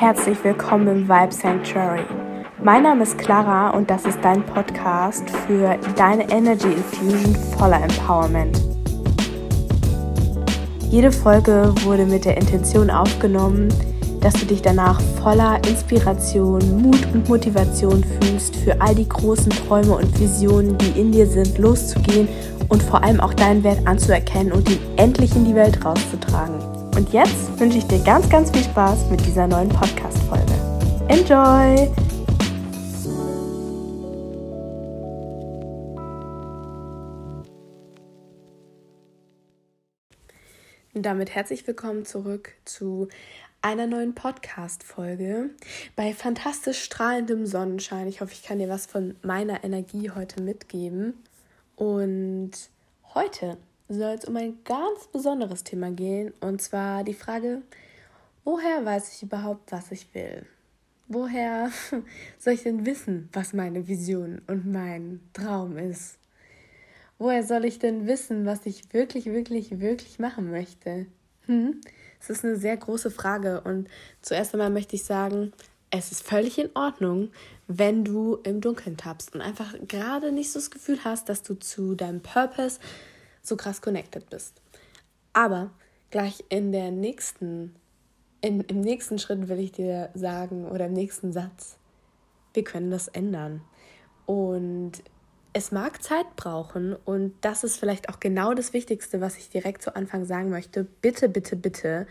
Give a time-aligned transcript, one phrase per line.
[0.00, 2.06] Herzlich willkommen im Vibe Sanctuary.
[2.64, 8.62] Mein Name ist Clara und das ist dein Podcast für deine Energy Infusion voller Empowerment.
[10.88, 13.68] Jede Folge wurde mit der Intention aufgenommen,
[14.22, 19.96] dass du dich danach voller Inspiration, Mut und Motivation fühlst, für all die großen Träume
[19.96, 22.26] und Visionen, die in dir sind, loszugehen
[22.70, 26.79] und vor allem auch deinen Wert anzuerkennen und ihn endlich in die Welt rauszutragen.
[27.00, 30.52] Und jetzt wünsche ich dir ganz, ganz viel Spaß mit dieser neuen Podcast-Folge.
[31.08, 31.88] Enjoy!
[40.92, 43.08] Und damit herzlich willkommen zurück zu
[43.62, 45.48] einer neuen Podcast-Folge
[45.96, 48.08] bei fantastisch strahlendem Sonnenschein.
[48.08, 51.14] Ich hoffe, ich kann dir was von meiner Energie heute mitgeben.
[51.76, 52.50] Und
[53.14, 53.56] heute
[53.94, 57.62] soll es um ein ganz besonderes Thema gehen, und zwar die Frage,
[58.44, 60.46] woher weiß ich überhaupt, was ich will?
[61.08, 61.70] Woher
[62.38, 66.18] soll ich denn wissen, was meine Vision und mein Traum ist?
[67.18, 71.06] Woher soll ich denn wissen, was ich wirklich, wirklich, wirklich machen möchte?
[71.46, 71.80] Hm?
[72.20, 73.88] Es ist eine sehr große Frage und
[74.22, 75.52] zuerst einmal möchte ich sagen,
[75.90, 77.30] es ist völlig in Ordnung,
[77.66, 81.54] wenn du im Dunkeln tappst und einfach gerade nicht so das Gefühl hast, dass du
[81.54, 82.78] zu deinem Purpose
[83.42, 84.60] so krass connected bist.
[85.32, 85.70] Aber
[86.10, 87.74] gleich in der nächsten,
[88.40, 91.76] in, im nächsten Schritt will ich dir sagen oder im nächsten Satz,
[92.54, 93.62] wir können das ändern.
[94.26, 94.92] Und
[95.52, 99.82] es mag Zeit brauchen und das ist vielleicht auch genau das Wichtigste, was ich direkt
[99.82, 100.84] zu Anfang sagen möchte.
[100.84, 102.06] Bitte, bitte, bitte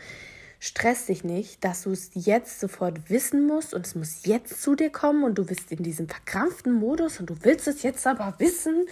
[0.60, 4.76] stress dich nicht, dass du es jetzt sofort wissen musst und es muss jetzt zu
[4.76, 8.36] dir kommen und du bist in diesem verkrampften Modus und du willst es jetzt aber
[8.40, 8.86] wissen.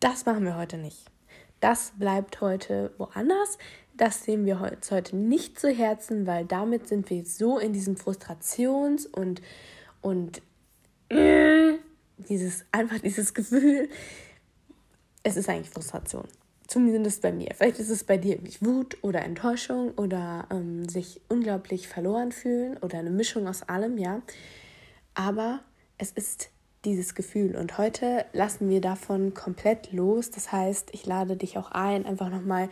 [0.00, 1.10] Das machen wir heute nicht.
[1.60, 3.58] Das bleibt heute woanders.
[3.96, 7.96] Das nehmen wir uns heute nicht zu Herzen, weil damit sind wir so in diesem
[7.96, 9.40] Frustrations- und,
[10.02, 10.42] und
[11.08, 11.74] äh,
[12.18, 13.88] dieses, einfach dieses Gefühl,
[15.22, 16.28] es ist eigentlich Frustration.
[16.66, 17.54] Zumindest bei mir.
[17.54, 22.76] Vielleicht ist es bei dir irgendwie Wut oder Enttäuschung oder ähm, sich unglaublich verloren fühlen
[22.78, 24.20] oder eine Mischung aus allem, ja.
[25.14, 25.60] Aber
[25.96, 26.50] es ist
[26.86, 30.30] dieses Gefühl und heute lassen wir davon komplett los.
[30.30, 32.70] Das heißt, ich lade dich auch ein, einfach nochmal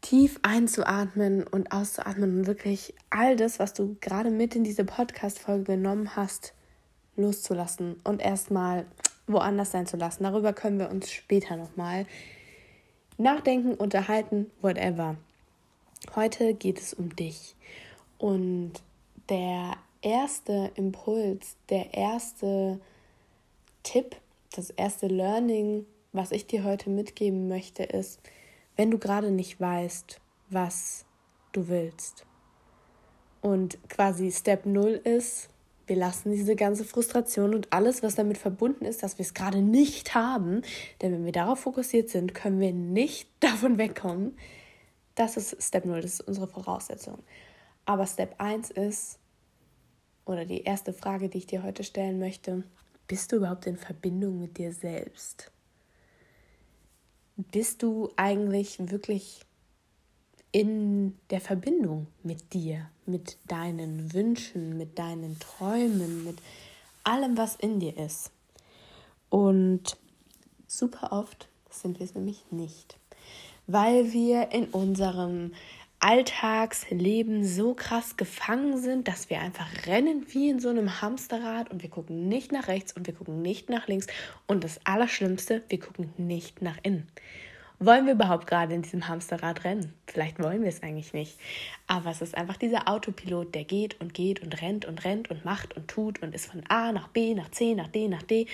[0.00, 5.76] tief einzuatmen und auszuatmen und wirklich all das, was du gerade mit in diese Podcast-Folge
[5.76, 6.54] genommen hast,
[7.16, 8.86] loszulassen und erstmal
[9.26, 10.22] woanders sein zu lassen.
[10.22, 12.06] Darüber können wir uns später nochmal
[13.18, 15.16] nachdenken, unterhalten, whatever.
[16.16, 17.54] Heute geht es um dich.
[18.16, 18.72] Und
[19.28, 22.80] der erste Impuls, der erste
[23.88, 24.16] Tipp,
[24.54, 28.20] das erste Learning, was ich dir heute mitgeben möchte, ist,
[28.76, 31.06] wenn du gerade nicht weißt, was
[31.52, 32.26] du willst.
[33.40, 35.48] Und quasi Step 0 ist,
[35.86, 39.62] wir lassen diese ganze Frustration und alles, was damit verbunden ist, dass wir es gerade
[39.62, 40.60] nicht haben.
[41.00, 44.36] Denn wenn wir darauf fokussiert sind, können wir nicht davon wegkommen.
[45.14, 47.20] Das ist Step 0, das ist unsere Voraussetzung.
[47.86, 49.18] Aber Step 1 ist,
[50.26, 52.64] oder die erste Frage, die ich dir heute stellen möchte,
[53.08, 55.50] bist du überhaupt in Verbindung mit dir selbst?
[57.36, 59.40] Bist du eigentlich wirklich
[60.52, 66.38] in der Verbindung mit dir, mit deinen Wünschen, mit deinen Träumen, mit
[67.04, 68.30] allem, was in dir ist.
[69.30, 69.96] Und
[70.66, 72.98] super oft sind wir es nämlich nicht,
[73.66, 75.52] weil wir in unserem
[76.00, 81.82] Alltagsleben so krass gefangen sind, dass wir einfach rennen wie in so einem Hamsterrad und
[81.82, 84.06] wir gucken nicht nach rechts und wir gucken nicht nach links
[84.46, 87.08] und das Allerschlimmste, wir gucken nicht nach innen.
[87.80, 89.94] Wollen wir überhaupt gerade in diesem Hamsterrad rennen?
[90.06, 91.38] Vielleicht wollen wir es eigentlich nicht.
[91.86, 95.44] Aber es ist einfach dieser Autopilot, der geht und geht und rennt und rennt und
[95.44, 98.46] macht und tut und ist von A nach B, nach C, nach D, nach D.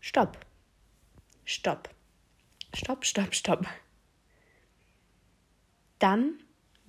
[0.00, 0.38] Stopp.
[1.44, 1.88] Stopp.
[2.74, 3.66] Stopp, stopp, stopp.
[6.02, 6.34] Dann,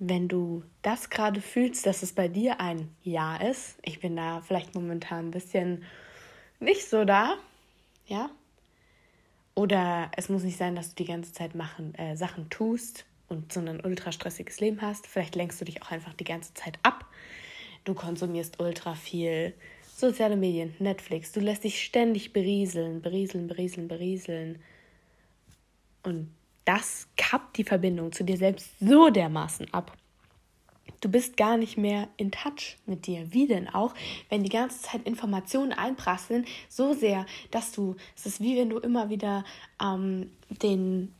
[0.00, 4.40] wenn du das gerade fühlst, dass es bei dir ein Ja ist, ich bin da
[4.40, 5.84] vielleicht momentan ein bisschen
[6.58, 7.36] nicht so da,
[8.06, 8.28] ja,
[9.54, 13.52] oder es muss nicht sein, dass du die ganze Zeit machen, äh, Sachen tust und
[13.52, 15.06] so ein ultra stressiges Leben hast.
[15.06, 17.06] Vielleicht lenkst du dich auch einfach die ganze Zeit ab.
[17.84, 19.54] Du konsumierst ultra viel
[19.96, 21.30] soziale Medien, Netflix.
[21.30, 24.58] Du lässt dich ständig berieseln, berieseln, berieseln, berieseln.
[26.02, 26.34] Und
[26.64, 29.92] das kappt die Verbindung zu dir selbst so dermaßen ab,
[31.04, 33.30] Du bist gar nicht mehr in Touch mit dir.
[33.30, 33.92] Wie denn auch,
[34.30, 38.78] wenn die ganze Zeit Informationen einprasseln, so sehr, dass du, es ist wie wenn du
[38.78, 39.44] immer wieder
[39.82, 41.14] ähm, den,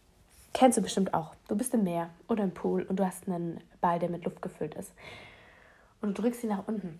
[0.55, 3.61] kennst du bestimmt auch, du bist im Meer oder im Pool und du hast einen
[3.83, 4.95] Ball, der mit Luft gefüllt ist.
[6.01, 6.99] und du drückst ihn nach unten.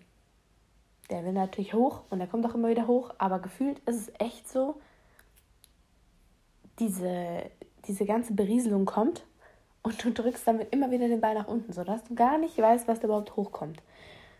[1.09, 4.11] Der will natürlich hoch und der kommt auch immer wieder hoch, aber gefühlt ist es
[4.19, 4.79] echt so,
[6.77, 7.49] diese,
[7.87, 9.25] diese ganze Berieselung kommt
[9.81, 12.87] und du drückst damit immer wieder den Ball nach unten, sodass du gar nicht weißt,
[12.87, 13.81] was da überhaupt hochkommt.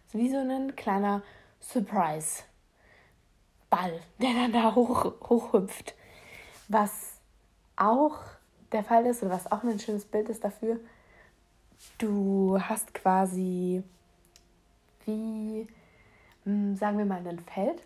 [0.08, 1.24] So wie so ein kleiner
[1.62, 5.96] Surprise-Ball, der dann da hoch, hochhüpft.
[6.68, 7.20] Was
[7.76, 8.20] auch
[8.72, 10.80] der Fall ist, oder was auch ein schönes Bild ist dafür,
[11.98, 13.84] du hast quasi
[15.06, 15.68] wie,
[16.44, 17.82] hm, sagen wir mal, ein Feld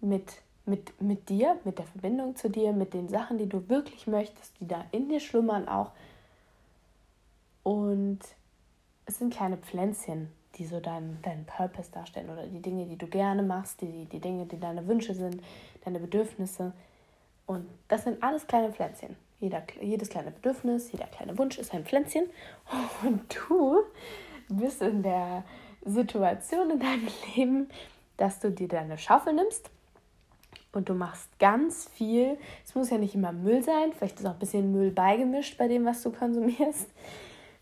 [0.00, 4.06] mit, mit, mit dir, mit der Verbindung zu dir, mit den Sachen, die du wirklich
[4.06, 5.92] möchtest, die da in dir schlummern auch.
[7.62, 8.20] Und
[9.06, 13.06] es sind kleine Pflänzchen, die so deinen dein Purpose darstellen oder die Dinge, die du
[13.06, 15.42] gerne machst, die, die Dinge, die deine Wünsche sind,
[15.84, 16.72] deine Bedürfnisse.
[17.46, 19.16] Und das sind alles kleine Pflänzchen.
[19.40, 22.24] Jeder, jedes kleine Bedürfnis, jeder kleine Wunsch ist ein Pflänzchen.
[23.02, 23.82] Und du
[24.48, 25.44] bist in der
[25.84, 27.68] Situation in deinem Leben,
[28.16, 29.70] dass du dir deine Schaufel nimmst
[30.76, 32.38] und du machst ganz viel.
[32.64, 35.68] Es muss ja nicht immer Müll sein, vielleicht ist auch ein bisschen Müll beigemischt bei
[35.68, 36.88] dem, was du konsumierst.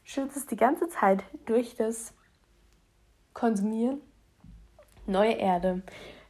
[0.05, 2.13] Schützt die ganze Zeit durch das
[3.35, 4.01] Konsumieren
[5.07, 5.83] neue Erde,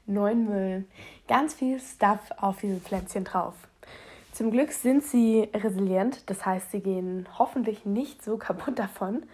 [0.07, 0.85] neuen Müll,
[1.29, 3.55] ganz viel Stuff auf diese Pflänzchen drauf.
[4.33, 9.25] Zum Glück sind sie resilient, das heißt, sie gehen hoffentlich nicht so kaputt davon,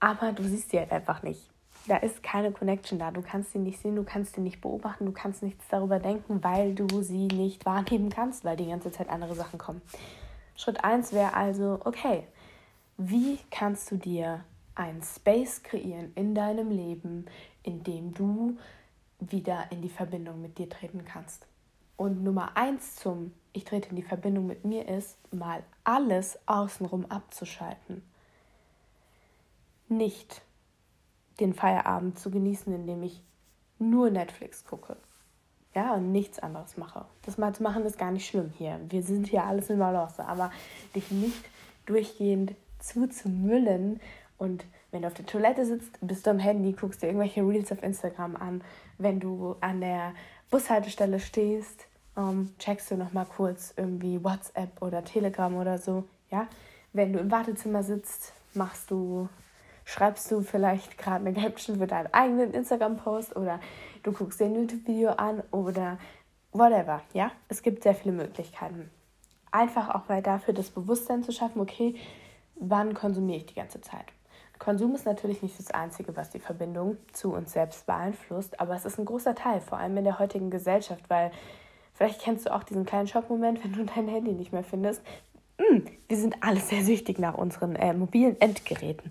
[0.00, 1.51] aber du siehst sie halt einfach nicht.
[1.88, 3.10] Da ist keine Connection da.
[3.10, 6.42] Du kannst sie nicht sehen, du kannst sie nicht beobachten, du kannst nichts darüber denken,
[6.44, 9.82] weil du sie nicht wahrnehmen kannst, weil die ganze Zeit andere Sachen kommen.
[10.54, 12.26] Schritt 1 wäre also, okay,
[12.98, 14.44] wie kannst du dir
[14.74, 17.26] einen Space kreieren in deinem Leben,
[17.62, 18.56] in dem du
[19.18, 21.46] wieder in die Verbindung mit dir treten kannst?
[21.96, 27.06] Und Nummer eins zum Ich trete in die Verbindung mit mir ist, mal alles außenrum
[27.06, 28.02] abzuschalten.
[29.88, 30.42] Nicht
[31.40, 33.22] den Feierabend zu genießen, indem ich
[33.78, 34.96] nur Netflix gucke.
[35.74, 37.06] Ja, und nichts anderes mache.
[37.22, 38.78] Das mal zu machen ist gar nicht schlimm hier.
[38.88, 40.50] Wir sind hier alles in Balance, aber
[40.94, 41.44] dich nicht
[41.86, 44.00] durchgehend zuzumüllen
[44.36, 47.72] und wenn du auf der Toilette sitzt, bist du am Handy, guckst dir irgendwelche Reels
[47.72, 48.62] auf Instagram an.
[48.98, 50.14] Wenn du an der
[50.50, 51.86] Bushaltestelle stehst,
[52.16, 56.46] ähm, checkst du noch mal kurz irgendwie WhatsApp oder Telegram oder so, ja.
[56.92, 59.28] Wenn du im Wartezimmer sitzt, machst du,
[59.84, 63.60] schreibst du vielleicht gerade eine Caption für deinen eigenen Instagram-Post oder
[64.02, 65.98] du guckst dir ein YouTube-Video an oder
[66.52, 67.32] whatever, ja.
[67.48, 68.90] Es gibt sehr viele Möglichkeiten.
[69.50, 71.96] Einfach auch mal dafür das Bewusstsein zu schaffen, okay,
[72.56, 74.06] wann konsumiere ich die ganze Zeit?
[74.62, 78.84] Konsum ist natürlich nicht das Einzige, was die Verbindung zu uns selbst beeinflusst, aber es
[78.84, 81.32] ist ein großer Teil, vor allem in der heutigen Gesellschaft, weil
[81.94, 85.02] vielleicht kennst du auch diesen kleinen Schockmoment, wenn du dein Handy nicht mehr findest.
[85.58, 89.10] Hm, wir sind alle sehr süchtig nach unseren äh, mobilen Endgeräten.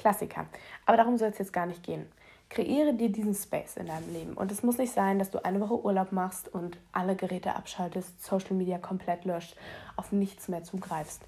[0.00, 0.46] Klassiker.
[0.86, 2.10] Aber darum soll es jetzt gar nicht gehen.
[2.48, 4.32] Kreiere dir diesen Space in deinem Leben.
[4.32, 8.24] Und es muss nicht sein, dass du eine Woche Urlaub machst und alle Geräte abschaltest,
[8.24, 9.56] Social Media komplett löscht,
[9.94, 11.22] auf nichts mehr zugreifst.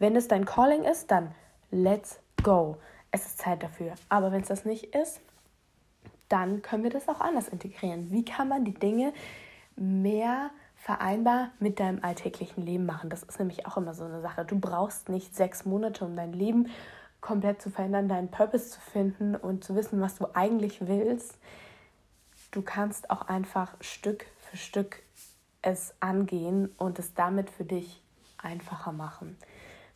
[0.00, 1.32] Wenn es dein Calling ist, dann
[1.70, 2.76] let's go
[3.14, 3.94] es ist Zeit dafür.
[4.08, 5.20] Aber wenn es das nicht ist,
[6.28, 8.10] dann können wir das auch anders integrieren.
[8.10, 9.12] Wie kann man die Dinge
[9.76, 13.10] mehr vereinbar mit deinem alltäglichen Leben machen?
[13.10, 14.44] Das ist nämlich auch immer so eine Sache.
[14.44, 16.70] Du brauchst nicht sechs Monate, um dein Leben
[17.24, 21.38] komplett zu verändern, deinen Purpose zu finden und zu wissen, was du eigentlich willst.
[22.50, 25.02] Du kannst auch einfach Stück für Stück
[25.62, 28.02] es angehen und es damit für dich
[28.36, 29.38] einfacher machen.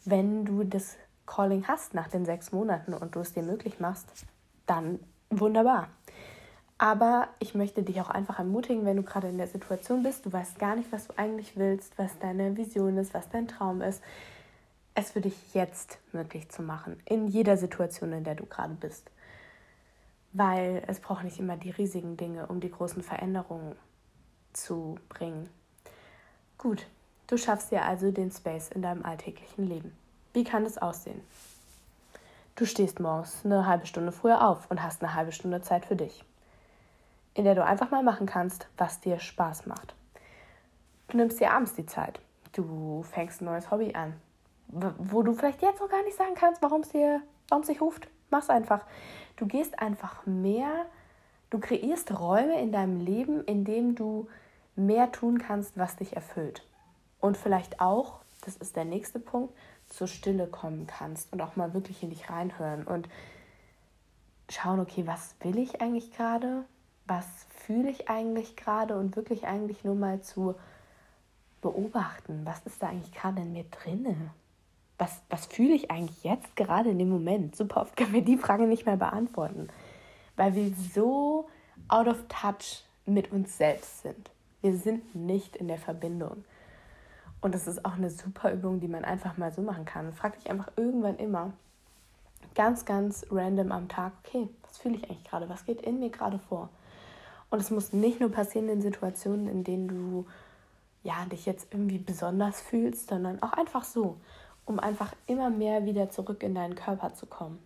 [0.07, 4.11] Wenn du das Calling hast nach den sechs Monaten und du es dir möglich machst,
[4.65, 5.89] dann wunderbar.
[6.79, 10.33] Aber ich möchte dich auch einfach ermutigen, wenn du gerade in der Situation bist, du
[10.33, 14.03] weißt gar nicht, was du eigentlich willst, was deine Vision ist, was dein Traum ist,
[14.99, 19.11] es für dich jetzt möglich zu machen, in jeder Situation, in der du gerade bist.
[20.33, 23.77] Weil es braucht nicht immer die riesigen Dinge, um die großen Veränderungen
[24.53, 25.49] zu bringen.
[26.59, 26.87] Gut,
[27.29, 29.97] du schaffst dir also den Space in deinem alltäglichen Leben.
[30.33, 31.21] Wie kann es aussehen?
[32.57, 35.97] Du stehst morgens eine halbe Stunde früher auf und hast eine halbe Stunde Zeit für
[35.97, 36.25] dich,
[37.35, 39.95] in der du einfach mal machen kannst, was dir Spaß macht.
[41.07, 42.21] Du nimmst dir abends die Zeit.
[42.53, 44.15] Du fängst ein neues Hobby an,
[44.69, 47.81] wo du vielleicht jetzt noch gar nicht sagen kannst, warum es dir, warum es dich
[47.81, 48.09] ruft.
[48.31, 48.85] Mach's einfach.
[49.37, 50.87] Du gehst einfach mehr,
[51.51, 54.29] du kreierst Räume in deinem Leben, in dem du
[54.77, 56.65] mehr tun kannst, was dich erfüllt.
[57.21, 59.55] Und vielleicht auch, das ist der nächste Punkt,
[59.89, 63.09] zur Stille kommen kannst und auch mal wirklich in dich reinhören und
[64.51, 66.65] schauen, okay, was will ich eigentlich gerade?
[67.07, 68.97] Was fühle ich eigentlich gerade?
[68.99, 70.55] Und wirklich eigentlich nur mal zu
[71.61, 74.31] beobachten, was ist da eigentlich gerade in mir drinne?
[74.99, 77.57] Was, was fühle ich eigentlich jetzt gerade in dem Moment?
[77.57, 79.69] Super oft können wir die Frage nicht mehr beantworten.
[80.37, 81.49] weil wir so
[81.89, 84.31] out of touch mit uns selbst sind.
[84.61, 86.45] Wir sind nicht in der Verbindung.
[87.41, 90.13] Und das ist auch eine super Übung, die man einfach mal so machen kann.
[90.13, 91.53] Frag dich einfach irgendwann immer,
[92.55, 95.49] ganz, ganz random am Tag, okay, was fühle ich eigentlich gerade?
[95.49, 96.69] Was geht in mir gerade vor?
[97.51, 100.27] Und es muss nicht nur passieren in Situationen, in denen du
[101.05, 104.19] ja, dich jetzt irgendwie besonders fühlst, sondern auch einfach so,
[104.69, 107.59] um einfach immer mehr wieder zurück in deinen Körper zu kommen.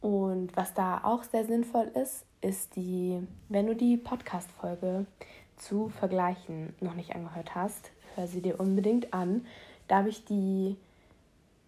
[0.00, 5.04] Und was da auch sehr sinnvoll ist, ist die, wenn du die Podcast-Folge
[5.56, 9.44] zu Vergleichen noch nicht angehört hast, hör sie dir unbedingt an.
[9.88, 10.76] Da habe ich die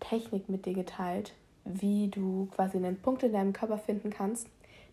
[0.01, 4.47] Technik mit dir geteilt, wie du quasi einen Punkt in deinem Körper finden kannst,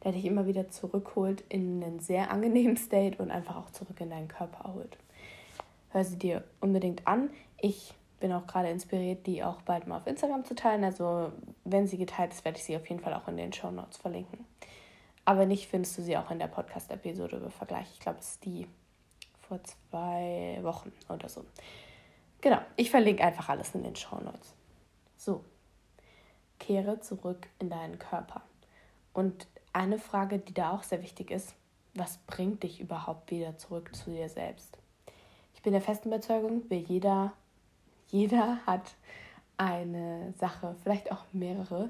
[0.03, 4.09] der dich immer wieder zurückholt in einen sehr angenehmen State und einfach auch zurück in
[4.09, 4.98] deinen Körper holt.
[5.91, 7.29] Hör sie dir unbedingt an.
[7.62, 10.83] Ich bin auch gerade inspiriert, die auch bald mal auf Instagram zu teilen.
[10.83, 11.31] Also
[11.63, 13.97] wenn sie geteilt ist, werde ich sie auf jeden Fall auch in den Show Notes
[13.97, 14.45] verlinken.
[15.25, 17.88] Aber nicht findest du sie auch in der Podcast-Episode über Vergleich.
[17.93, 18.67] Ich glaube, es ist die
[19.47, 21.45] vor zwei Wochen oder so.
[22.41, 24.53] Genau, ich verlinke einfach alles in den Show Notes.
[25.17, 25.43] So,
[26.59, 28.41] kehre zurück in deinen Körper.
[29.13, 31.53] Und eine Frage, die da auch sehr wichtig ist,
[31.95, 34.77] was bringt dich überhaupt wieder zurück zu dir selbst?
[35.53, 37.33] Ich bin der festen Überzeugung, wir jeder
[38.12, 38.94] jeder hat
[39.58, 41.89] eine Sache, vielleicht auch mehrere,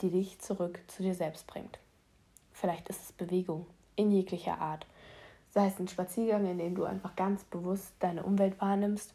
[0.00, 1.78] die dich zurück zu dir selbst bringt.
[2.52, 4.86] Vielleicht ist es Bewegung in jeglicher Art.
[5.50, 9.14] Sei es ein Spaziergang, in dem du einfach ganz bewusst deine Umwelt wahrnimmst.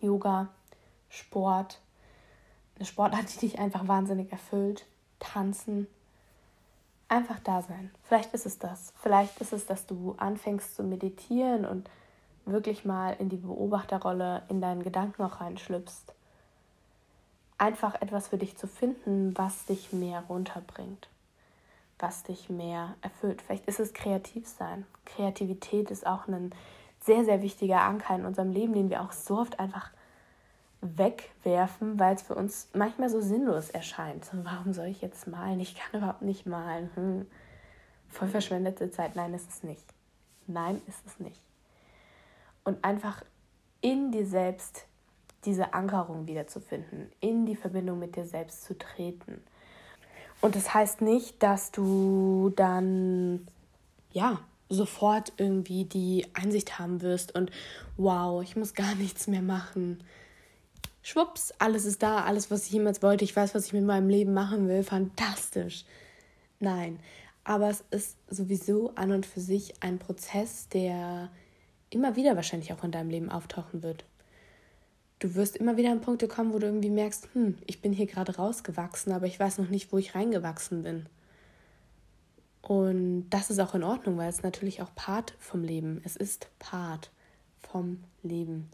[0.00, 0.48] Yoga,
[1.08, 1.80] Sport,
[2.76, 4.86] eine Sportart, die dich einfach wahnsinnig erfüllt.
[5.20, 5.86] Tanzen.
[7.08, 7.90] Einfach da sein.
[8.02, 8.92] Vielleicht ist es das.
[8.96, 11.88] Vielleicht ist es, dass du anfängst zu meditieren und
[12.46, 16.12] wirklich mal in die Beobachterrolle in deinen Gedanken auch reinschlüpfst.
[17.58, 21.08] Einfach etwas für dich zu finden, was dich mehr runterbringt,
[21.98, 23.42] was dich mehr erfüllt.
[23.42, 24.84] Vielleicht ist es kreativ sein.
[25.04, 26.52] Kreativität ist auch ein
[27.00, 29.90] sehr, sehr wichtiger Anker in unserem Leben, den wir auch so oft einfach
[30.80, 34.28] wegwerfen, weil es für uns manchmal so sinnlos erscheint.
[34.32, 35.60] Warum soll ich jetzt malen?
[35.60, 36.90] Ich kann überhaupt nicht malen.
[36.94, 37.26] Hm.
[38.08, 39.16] Voll verschwendete Zeit.
[39.16, 39.84] Nein, ist es nicht.
[40.46, 41.40] Nein, ist es nicht
[42.64, 43.22] und einfach
[43.80, 44.86] in dir selbst
[45.44, 49.42] diese Ankerung wiederzufinden, in die Verbindung mit dir selbst zu treten.
[50.40, 53.46] Und das heißt nicht, dass du dann
[54.12, 57.50] ja sofort irgendwie die Einsicht haben wirst und
[57.96, 60.02] wow, ich muss gar nichts mehr machen.
[61.02, 64.08] Schwupps, alles ist da, alles, was ich jemals wollte, ich weiß, was ich mit meinem
[64.08, 65.84] Leben machen will, fantastisch.
[66.60, 66.98] Nein,
[67.44, 71.30] aber es ist sowieso an und für sich ein Prozess, der
[71.94, 74.04] immer wieder wahrscheinlich auch in deinem Leben auftauchen wird.
[75.18, 78.06] Du wirst immer wieder an Punkte kommen, wo du irgendwie merkst, hm, ich bin hier
[78.06, 81.06] gerade rausgewachsen, aber ich weiß noch nicht, wo ich reingewachsen bin.
[82.62, 86.00] Und das ist auch in Ordnung, weil es natürlich auch Part vom Leben.
[86.04, 87.10] Es ist Part
[87.60, 88.70] vom Leben.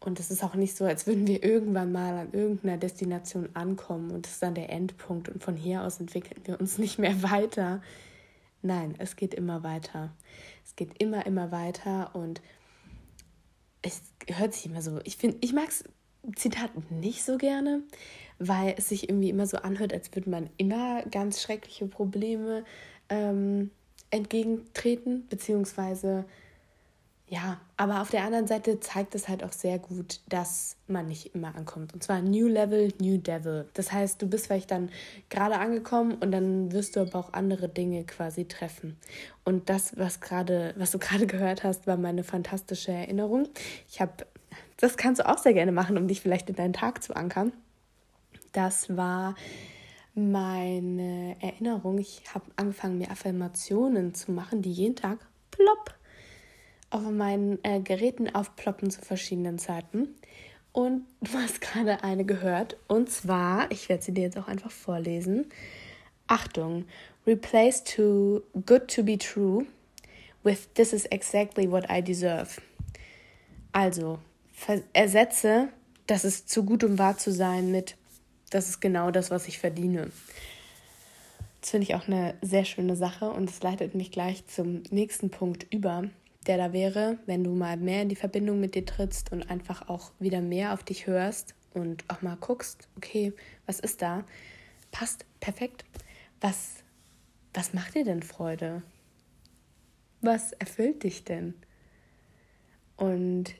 [0.00, 4.12] Und es ist auch nicht so, als würden wir irgendwann mal an irgendeiner Destination ankommen
[4.12, 7.22] und das ist dann der Endpunkt und von hier aus entwickeln wir uns nicht mehr
[7.22, 7.82] weiter.
[8.62, 10.10] Nein, es geht immer weiter.
[10.68, 12.42] Es geht immer, immer weiter und
[13.80, 15.00] es hört sich immer so.
[15.04, 15.70] Ich finde, ich mag
[16.36, 17.82] Zitat nicht so gerne,
[18.38, 22.66] weil es sich irgendwie immer so anhört, als würde man immer ganz schreckliche Probleme
[23.08, 23.70] ähm,
[24.10, 26.26] entgegentreten, beziehungsweise
[27.30, 31.34] ja, aber auf der anderen Seite zeigt es halt auch sehr gut, dass man nicht
[31.34, 31.92] immer ankommt.
[31.92, 33.68] Und zwar New Level, New Devil.
[33.74, 34.88] Das heißt, du bist vielleicht dann
[35.28, 38.96] gerade angekommen und dann wirst du aber auch andere Dinge quasi treffen.
[39.44, 43.46] Und das, was gerade, was du gerade gehört hast, war meine fantastische Erinnerung.
[43.90, 44.26] Ich habe,
[44.78, 47.52] das kannst du auch sehr gerne machen, um dich vielleicht in deinen Tag zu ankern.
[48.52, 49.34] Das war
[50.14, 51.98] meine Erinnerung.
[51.98, 55.18] Ich habe angefangen, mir Affirmationen zu machen, die jeden Tag
[55.50, 55.97] plopp
[56.90, 60.14] auf meinen äh, Geräten aufploppen zu verschiedenen Zeiten.
[60.72, 62.76] Und du hast gerade eine gehört.
[62.86, 65.46] Und zwar, ich werde sie dir jetzt auch einfach vorlesen.
[66.26, 66.84] Achtung,
[67.26, 69.66] replace too good to be true
[70.42, 72.60] with this is exactly what I deserve.
[73.72, 74.18] Also,
[74.92, 75.68] ersetze,
[76.06, 77.96] das ist zu gut, um wahr zu sein, mit
[78.50, 80.10] das ist genau das, was ich verdiene.
[81.60, 85.30] Das finde ich auch eine sehr schöne Sache und es leitet mich gleich zum nächsten
[85.30, 86.04] Punkt über
[86.48, 89.88] der da wäre, wenn du mal mehr in die Verbindung mit dir trittst und einfach
[89.88, 93.32] auch wieder mehr auf dich hörst und auch mal guckst, okay,
[93.66, 94.24] was ist da?
[94.90, 95.84] Passt perfekt.
[96.40, 96.82] Was,
[97.52, 98.82] was macht dir denn Freude?
[100.22, 101.54] Was erfüllt dich denn?
[102.96, 103.54] Und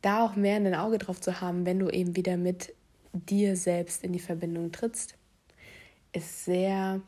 [0.00, 2.74] da auch mehr ein Auge drauf zu haben, wenn du eben wieder mit
[3.12, 5.16] dir selbst in die Verbindung trittst,
[6.12, 7.00] ist sehr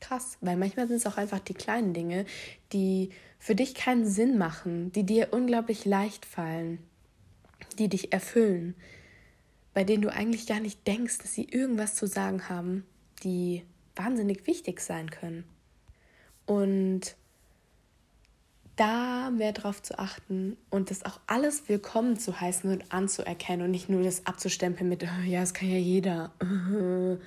[0.00, 2.24] krass, weil manchmal sind es auch einfach die kleinen Dinge,
[2.72, 3.10] die
[3.42, 6.78] für dich keinen Sinn machen, die dir unglaublich leicht fallen,
[7.76, 8.76] die dich erfüllen,
[9.74, 12.86] bei denen du eigentlich gar nicht denkst, dass sie irgendwas zu sagen haben,
[13.24, 13.64] die
[13.96, 15.42] wahnsinnig wichtig sein können.
[16.46, 17.16] Und
[18.76, 23.72] da mehr drauf zu achten und das auch alles willkommen zu heißen und anzuerkennen und
[23.72, 26.30] nicht nur das abzustempeln mit, oh, ja, das kann ja jeder.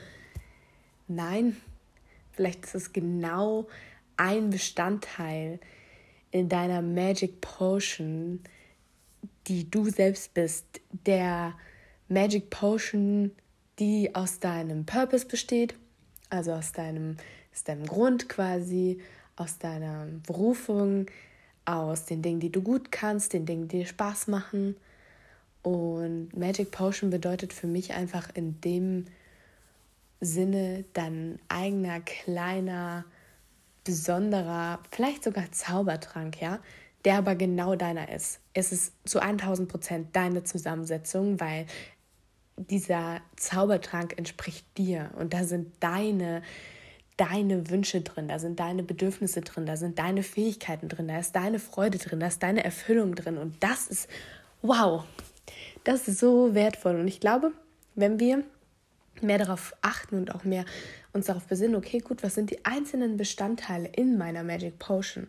[1.09, 1.57] Nein,
[2.31, 3.67] vielleicht ist es genau
[4.15, 5.59] ein Bestandteil
[6.35, 8.41] in deiner Magic Potion,
[9.47, 10.65] die du selbst bist,
[11.05, 11.53] der
[12.09, 13.31] Magic Potion,
[13.79, 15.75] die aus deinem Purpose besteht,
[16.29, 17.15] also aus deinem,
[17.53, 18.99] aus deinem Grund quasi,
[19.37, 21.05] aus deiner Berufung,
[21.63, 24.75] aus den Dingen, die du gut kannst, den Dingen, die dir Spaß machen.
[25.63, 29.05] Und Magic Potion bedeutet für mich einfach in dem
[30.19, 33.05] Sinne dein eigener kleiner,
[33.85, 36.59] besonderer, vielleicht sogar Zaubertrank, ja,
[37.05, 38.41] der aber genau deiner ist.
[38.53, 41.65] Es ist zu 1000 Prozent deine Zusammensetzung, weil
[42.57, 46.41] dieser Zaubertrank entspricht dir und da sind deine
[47.17, 51.33] deine Wünsche drin, da sind deine Bedürfnisse drin, da sind deine Fähigkeiten drin, da ist
[51.33, 54.09] deine Freude drin, da ist deine Erfüllung drin und das ist
[54.61, 55.05] wow.
[55.85, 57.51] Das ist so wertvoll und ich glaube,
[57.95, 58.43] wenn wir
[59.21, 60.65] mehr darauf achten und auch mehr
[61.13, 65.27] uns darauf besinnen, okay, gut, was sind die einzelnen Bestandteile in meiner Magic Potion,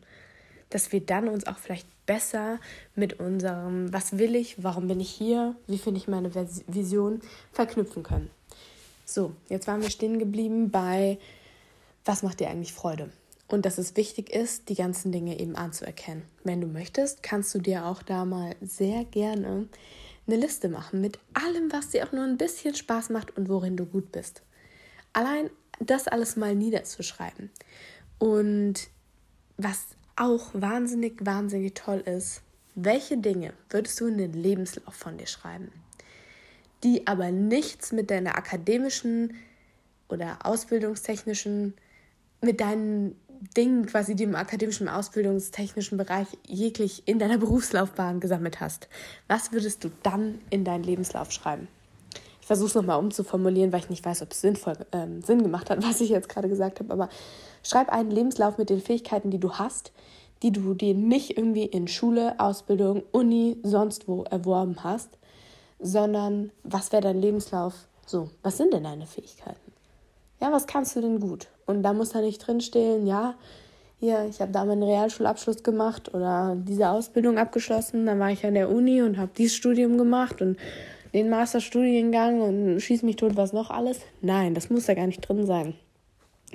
[0.71, 2.59] dass wir dann uns auch vielleicht besser
[2.95, 7.21] mit unserem, was will ich, warum bin ich hier, wie finde ich meine Vision,
[7.53, 8.31] verknüpfen können.
[9.05, 11.19] So, jetzt waren wir stehen geblieben bei,
[12.05, 13.11] was macht dir eigentlich Freude?
[13.49, 16.25] Und dass es wichtig ist, die ganzen Dinge eben anzuerkennen.
[16.43, 19.69] Wenn du möchtest, kannst du dir auch da mal sehr gerne
[20.27, 23.77] eine Liste machen mit allem, was dir auch nur ein bisschen Spaß macht und worin
[23.77, 24.43] du gut bist.
[25.13, 27.51] Allein das alles mal niederzuschreiben.
[28.19, 28.89] Und
[29.57, 32.43] was auch wahnsinnig, wahnsinnig toll ist,
[32.75, 35.71] welche Dinge würdest du in den Lebenslauf von dir schreiben,
[36.83, 39.35] die aber nichts mit deiner akademischen
[40.09, 41.75] oder ausbildungstechnischen,
[42.41, 43.19] mit deinen
[43.57, 48.89] Dingen quasi, die im akademischen, ausbildungstechnischen Bereich jeglich in deiner Berufslaufbahn gesammelt hast.
[49.29, 51.69] Was würdest du dann in deinen Lebenslauf schreiben?
[52.41, 55.71] Ich versuche es nochmal umzuformulieren, weil ich nicht weiß, ob es sinnvoll, ähm, Sinn gemacht
[55.71, 56.93] hat, was ich jetzt gerade gesagt habe.
[56.93, 57.09] Aber
[57.63, 59.93] schreib einen Lebenslauf mit den Fähigkeiten, die du hast,
[60.43, 65.11] die du dir nicht irgendwie in Schule, Ausbildung, Uni, sonst wo erworben hast,
[65.81, 67.75] sondern was wäre dein Lebenslauf
[68.07, 68.31] so?
[68.43, 69.73] Was sind denn deine Fähigkeiten?
[70.41, 71.49] Ja, was kannst du denn gut?
[71.67, 73.35] Und da muss da nicht drinstehen, ja,
[73.99, 78.55] hier, ich habe da meinen Realschulabschluss gemacht oder diese Ausbildung abgeschlossen, dann war ich an
[78.55, 80.59] der Uni und habe dieses Studium gemacht und
[81.15, 84.01] den Masterstudiengang und schieß mich tot, was noch alles.
[84.21, 85.75] Nein, das muss da gar nicht drin sein.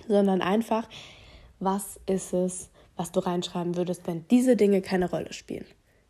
[0.08, 0.88] Sondern einfach,
[1.60, 5.66] was ist es, was du reinschreiben würdest, wenn diese Dinge keine Rolle spielen?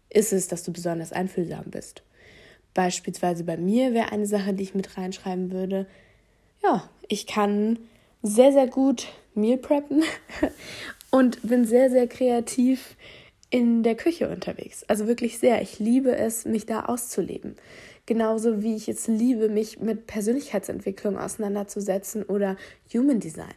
[0.10, 2.04] Ist es, dass du besonders einfühlsam bist?
[2.74, 5.88] Beispielsweise bei mir wäre eine Sache, die ich mit reinschreiben würde,
[6.62, 7.80] ja, ich kann
[8.22, 10.04] sehr, sehr gut Meal preppen
[11.12, 12.96] und bin sehr, sehr kreativ
[13.50, 14.84] in der Küche unterwegs.
[14.88, 15.62] Also wirklich sehr.
[15.62, 17.56] Ich liebe es, mich da auszuleben.
[18.06, 22.58] Genauso wie ich es liebe, mich mit Persönlichkeitsentwicklung auseinanderzusetzen oder
[22.94, 23.54] Human Design.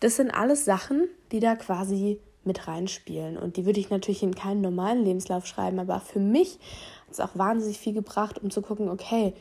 [0.00, 3.36] Das sind alles Sachen, die da quasi mit reinspielen.
[3.36, 6.58] Und die würde ich natürlich in keinen normalen Lebenslauf schreiben, aber für mich
[7.06, 9.32] hat es auch wahnsinnig viel gebracht, um zu gucken, okay,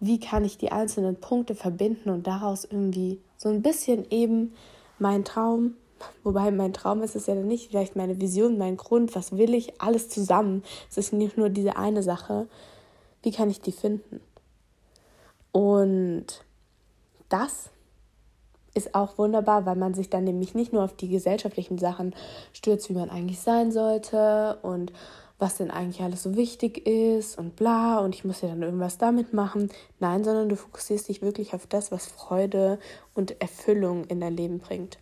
[0.00, 4.52] wie kann ich die einzelnen Punkte verbinden und daraus irgendwie so ein bisschen eben
[4.98, 5.76] mein Traum,
[6.24, 9.80] wobei mein Traum ist es ja nicht, vielleicht meine Vision, mein Grund, was will ich,
[9.80, 10.62] alles zusammen.
[10.90, 12.48] Es ist nicht nur diese eine Sache.
[13.22, 14.20] Wie kann ich die finden?
[15.52, 16.26] Und
[17.28, 17.70] das
[18.74, 22.14] ist auch wunderbar, weil man sich dann nämlich nicht nur auf die gesellschaftlichen Sachen
[22.52, 24.92] stürzt, wie man eigentlich sein sollte und
[25.38, 28.98] was denn eigentlich alles so wichtig ist und bla und ich muss ja dann irgendwas
[28.98, 29.70] damit machen.
[30.00, 32.78] Nein, sondern du fokussierst dich wirklich auf das, was Freude
[33.14, 34.98] und Erfüllung in dein Leben bringt.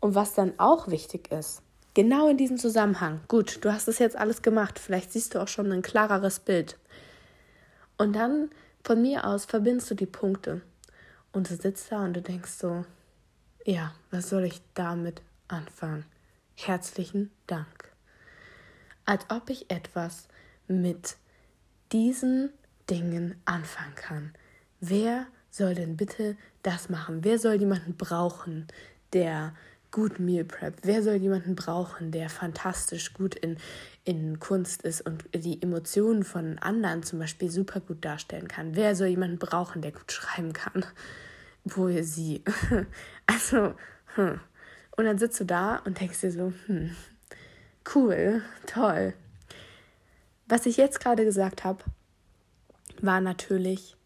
[0.00, 1.62] Und was dann auch wichtig ist,
[1.94, 5.48] genau in diesem Zusammenhang, gut, du hast es jetzt alles gemacht, vielleicht siehst du auch
[5.48, 6.76] schon ein klareres Bild.
[7.98, 8.50] Und dann
[8.84, 10.60] von mir aus verbindest du die Punkte
[11.32, 12.84] und du sitzt da und du denkst so,
[13.64, 16.04] ja, was soll ich damit anfangen?
[16.54, 17.95] Herzlichen Dank
[19.06, 20.28] als ob ich etwas
[20.68, 21.16] mit
[21.92, 22.50] diesen
[22.90, 24.32] Dingen anfangen kann.
[24.80, 27.24] Wer soll denn bitte das machen?
[27.24, 28.66] Wer soll jemanden brauchen,
[29.12, 29.54] der
[29.90, 30.74] gut Meal Prep?
[30.82, 33.56] Wer soll jemanden brauchen, der fantastisch gut in,
[34.04, 38.76] in Kunst ist und die Emotionen von anderen zum Beispiel super gut darstellen kann?
[38.76, 40.84] Wer soll jemanden brauchen, der gut schreiben kann?
[41.68, 42.42] Poesie.
[43.28, 43.74] Also,
[44.14, 44.40] hm.
[44.96, 46.94] Und dann sitzt du da und denkst dir so, hm,
[47.94, 49.14] cool, toll.
[50.48, 51.82] Was ich jetzt gerade gesagt habe,
[53.00, 53.96] war natürlich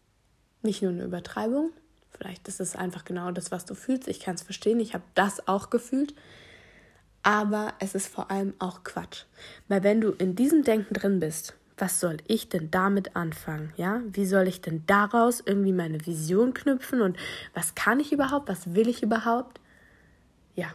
[0.61, 1.71] nicht nur eine Übertreibung.
[2.09, 4.07] Vielleicht ist es einfach genau das, was du fühlst.
[4.07, 4.79] Ich kann es verstehen.
[4.79, 6.13] Ich habe das auch gefühlt.
[7.23, 9.25] Aber es ist vor allem auch Quatsch.
[9.67, 13.73] Weil wenn du in diesem Denken drin bist, was soll ich denn damit anfangen?
[13.75, 17.17] Ja, wie soll ich denn daraus irgendwie meine Vision knüpfen und
[17.53, 18.49] was kann ich überhaupt?
[18.49, 19.59] Was will ich überhaupt?
[20.55, 20.67] Ja.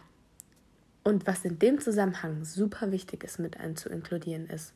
[1.07, 4.73] Und was in dem Zusammenhang super wichtig ist, mit einzuinkludieren ist.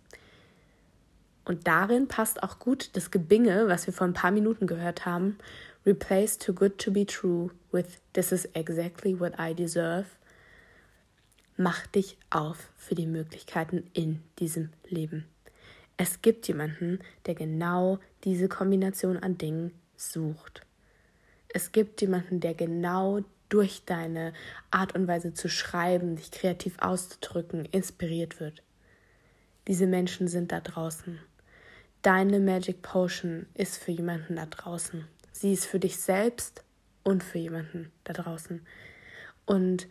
[1.44, 5.38] Und darin passt auch gut das Gebinge, was wir vor ein paar Minuten gehört haben.
[5.86, 10.06] Replace too good to be true with this is exactly what I deserve.
[11.58, 15.26] Mach dich auf für die Möglichkeiten in diesem Leben.
[15.98, 20.62] Es gibt jemanden, der genau diese Kombination an Dingen sucht.
[21.50, 23.20] Es gibt jemanden, der genau
[23.52, 24.34] durch deine
[24.72, 28.64] Art und Weise zu schreiben, dich kreativ auszudrücken, inspiriert wird.
[29.68, 31.20] Diese Menschen sind da draußen.
[32.02, 35.06] Deine Magic Potion ist für jemanden da draußen.
[35.34, 36.64] Sie ist für dich selbst
[37.04, 38.66] und für jemanden da draußen.
[39.46, 39.88] Und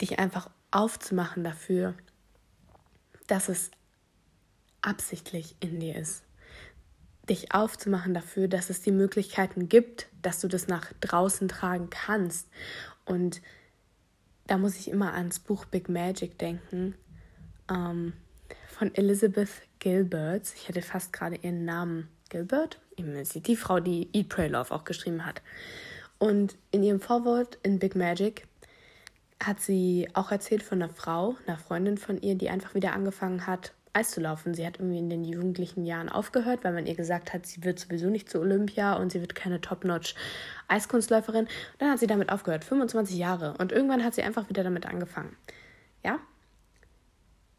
[0.00, 1.94] dich einfach aufzumachen dafür,
[3.28, 3.70] dass es
[4.82, 6.24] absichtlich in dir ist.
[7.30, 12.48] Dich aufzumachen dafür, dass es die Möglichkeiten gibt, dass du das nach draußen tragen kannst.
[13.06, 13.40] Und
[14.48, 16.94] da muss ich immer ans Buch Big Magic denken
[17.70, 18.12] ähm,
[18.68, 20.52] von Elizabeth Gilbert.
[20.56, 25.24] Ich hätte fast gerade ihren Namen Gilbert, die Frau, die Eat, Pray, Love auch geschrieben
[25.24, 25.40] hat.
[26.18, 28.46] Und in ihrem Vorwort in Big Magic
[29.42, 33.46] hat sie auch erzählt von einer Frau, einer Freundin von ihr, die einfach wieder angefangen
[33.46, 34.54] hat, Eis zu laufen.
[34.54, 37.78] Sie hat irgendwie in den jugendlichen Jahren aufgehört, weil man ihr gesagt hat, sie wird
[37.78, 40.14] sowieso nicht zu Olympia und sie wird keine Top-Notch
[40.68, 41.46] Eiskunstläuferin.
[41.46, 43.54] Und dann hat sie damit aufgehört, 25 Jahre.
[43.58, 45.36] Und irgendwann hat sie einfach wieder damit angefangen.
[46.04, 46.20] Ja?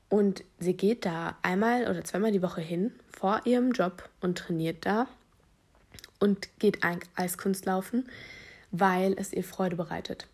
[0.09, 4.85] Und sie geht da einmal oder zweimal die Woche hin vor ihrem Job und trainiert
[4.85, 5.07] da
[6.19, 6.79] und geht
[7.15, 8.09] Eiskunstlaufen,
[8.71, 10.27] weil es ihr Freude bereitet.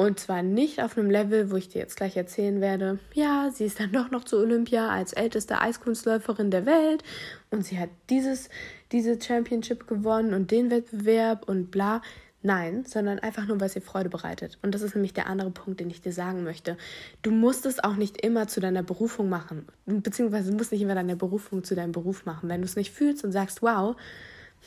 [0.00, 3.66] Und zwar nicht auf einem Level, wo ich dir jetzt gleich erzählen werde, ja, sie
[3.66, 7.04] ist dann doch noch zu Olympia als älteste Eiskunstläuferin der Welt
[7.50, 8.48] und sie hat dieses,
[8.92, 12.00] diese Championship gewonnen und den Wettbewerb und bla.
[12.42, 14.58] Nein, sondern einfach nur, weil es dir Freude bereitet.
[14.62, 16.78] Und das ist nämlich der andere Punkt, den ich dir sagen möchte.
[17.20, 20.94] Du musst es auch nicht immer zu deiner Berufung machen, beziehungsweise du musst nicht immer
[20.94, 22.48] deine Berufung zu deinem Beruf machen.
[22.48, 23.96] Wenn du es nicht fühlst und sagst, wow,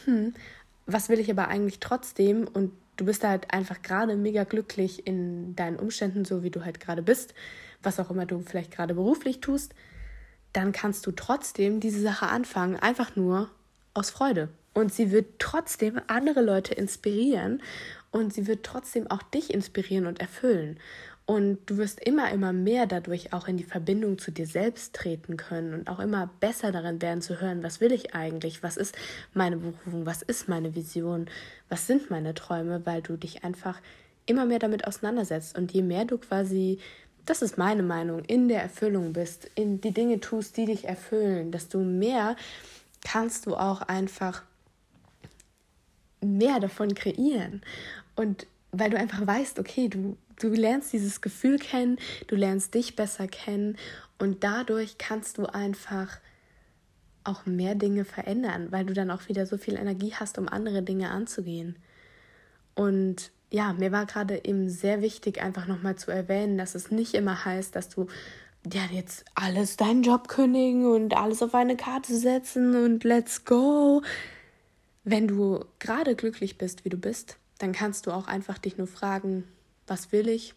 [0.05, 0.35] hm,
[0.85, 5.55] was will ich aber eigentlich trotzdem und du bist halt einfach gerade mega glücklich in
[5.55, 7.33] deinen Umständen, so wie du halt gerade bist,
[7.81, 9.73] was auch immer du vielleicht gerade beruflich tust,
[10.53, 13.49] dann kannst du trotzdem diese Sache anfangen, einfach nur
[13.93, 14.49] aus Freude.
[14.73, 17.61] Und sie wird trotzdem andere Leute inspirieren
[18.11, 20.79] und sie wird trotzdem auch dich inspirieren und erfüllen.
[21.25, 25.37] Und du wirst immer, immer mehr dadurch auch in die Verbindung zu dir selbst treten
[25.37, 28.95] können und auch immer besser darin werden zu hören, was will ich eigentlich, was ist
[29.33, 31.29] meine Berufung, was ist meine Vision,
[31.69, 33.79] was sind meine Träume, weil du dich einfach
[34.25, 35.57] immer mehr damit auseinandersetzt.
[35.57, 36.79] Und je mehr du quasi,
[37.25, 41.51] das ist meine Meinung, in der Erfüllung bist, in die Dinge tust, die dich erfüllen,
[41.51, 42.35] desto mehr
[43.01, 44.43] kannst du auch einfach
[46.19, 47.61] mehr davon kreieren.
[48.15, 52.95] Und weil du einfach weißt, okay, du, du lernst dieses Gefühl kennen, du lernst dich
[52.95, 53.77] besser kennen
[54.19, 56.19] und dadurch kannst du einfach
[57.23, 60.83] auch mehr Dinge verändern, weil du dann auch wieder so viel Energie hast, um andere
[60.83, 61.77] Dinge anzugehen.
[62.75, 67.13] Und ja, mir war gerade eben sehr wichtig, einfach nochmal zu erwähnen, dass es nicht
[67.13, 68.07] immer heißt, dass du
[68.71, 74.01] ja jetzt alles deinen Job kündigen und alles auf eine Karte setzen und let's go.
[75.03, 78.87] Wenn du gerade glücklich bist, wie du bist, dann kannst du auch einfach dich nur
[78.87, 79.43] fragen,
[79.87, 80.53] was will ich,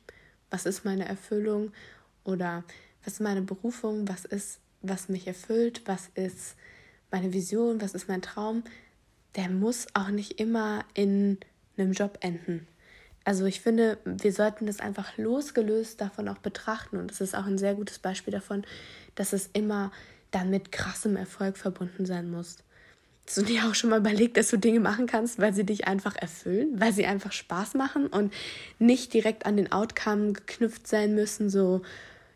[0.51, 1.73] was ist meine Erfüllung?
[2.25, 2.65] Oder
[3.05, 6.57] was ist meine Berufung, was ist, was mich erfüllt, was ist
[7.11, 8.65] meine Vision, was ist mein Traum,
[9.37, 11.39] der muss auch nicht immer in
[11.77, 12.67] einem Job enden.
[13.25, 16.97] Also ich finde, wir sollten das einfach losgelöst davon auch betrachten.
[16.97, 18.65] Und es ist auch ein sehr gutes Beispiel davon,
[19.17, 19.91] dass es immer
[20.31, 22.59] dann mit krassem Erfolg verbunden sein muss.
[23.27, 25.89] Hast du dir auch schon mal überlegt, dass du Dinge machen kannst, weil sie dich
[25.89, 28.33] einfach erfüllen, weil sie einfach Spaß machen und
[28.79, 31.83] nicht direkt an den Outcome geknüpft sein müssen, so,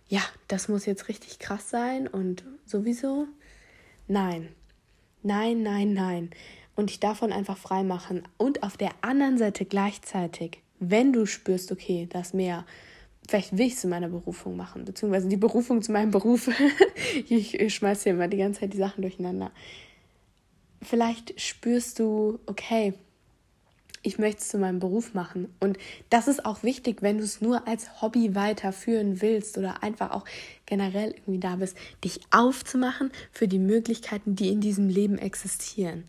[0.09, 3.29] ja, das muss jetzt richtig krass sein und sowieso?
[4.09, 4.49] Nein,
[5.23, 6.31] nein, nein, nein.
[6.75, 8.25] Und dich davon einfach frei machen.
[8.37, 12.67] Und auf der anderen Seite gleichzeitig, wenn du spürst, okay, das mehr,
[13.29, 16.51] vielleicht will ich es zu meiner Berufung machen, beziehungsweise die Berufung zu meinem Beruf.
[17.29, 19.53] ich, schmeiße hier immer die ganze Zeit die Sachen durcheinander
[20.83, 22.95] vielleicht spürst du, okay,
[24.03, 25.55] ich möchte es zu meinem Beruf machen.
[25.61, 30.11] Und das ist auch wichtig, wenn du es nur als Hobby weiterführen willst oder einfach
[30.13, 30.25] auch
[30.65, 36.05] generell irgendwie da bist, dich aufzumachen für die Möglichkeiten, die in diesem Leben existieren.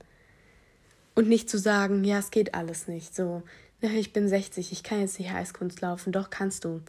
[1.15, 3.13] Und nicht zu sagen, ja, es geht alles nicht.
[3.13, 3.43] So,
[3.81, 6.13] ich bin 60, ich kann jetzt nicht Eiskunst laufen.
[6.13, 6.81] Doch kannst du.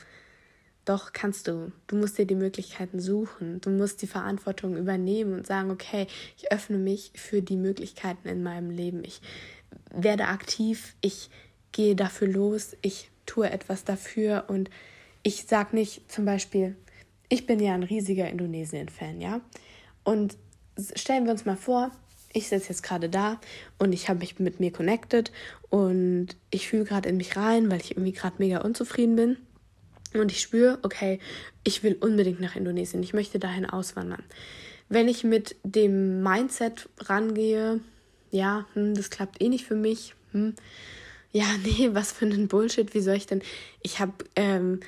[0.85, 1.71] Doch kannst du.
[1.87, 3.61] Du musst dir die Möglichkeiten suchen.
[3.61, 8.43] Du musst die Verantwortung übernehmen und sagen, okay, ich öffne mich für die Möglichkeiten in
[8.43, 9.05] meinem Leben.
[9.05, 9.21] Ich
[9.95, 11.31] werde aktiv, ich
[11.71, 14.71] gehe dafür los, ich tue etwas dafür und
[15.23, 16.77] ich sage nicht zum Beispiel,
[17.29, 19.41] ich bin ja ein riesiger Indonesien-Fan, ja.
[20.05, 20.37] Und
[20.97, 21.93] stellen wir uns mal vor,
[22.33, 23.41] ich sitze jetzt gerade da
[23.79, 25.31] und ich habe mich mit mir connected
[25.71, 29.37] und ich fühle gerade in mich rein, weil ich irgendwie gerade mega unzufrieden bin.
[30.15, 31.19] Und ich spüre, okay,
[31.65, 34.23] ich will unbedingt nach Indonesien, ich möchte dahin auswandern.
[34.89, 37.81] Wenn ich mit dem Mindset rangehe,
[38.31, 40.15] ja, hm, das klappt eh nicht für mich.
[40.33, 40.55] Hm.
[41.33, 42.93] Ja, nee, was für ein Bullshit.
[42.95, 43.43] Wie soll ich denn?
[43.83, 44.81] Ich habe, ähm,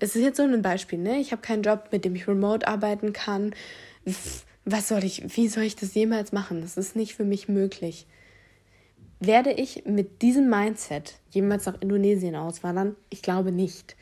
[0.00, 1.20] es ist jetzt so ein Beispiel, ne?
[1.20, 3.54] Ich habe keinen Job, mit dem ich remote arbeiten kann.
[4.64, 6.60] Was soll ich, wie soll ich das jemals machen?
[6.60, 8.06] Das ist nicht für mich möglich.
[9.20, 12.94] Werde ich mit diesem Mindset jemals nach Indonesien auswandern?
[13.10, 13.96] Ich glaube nicht.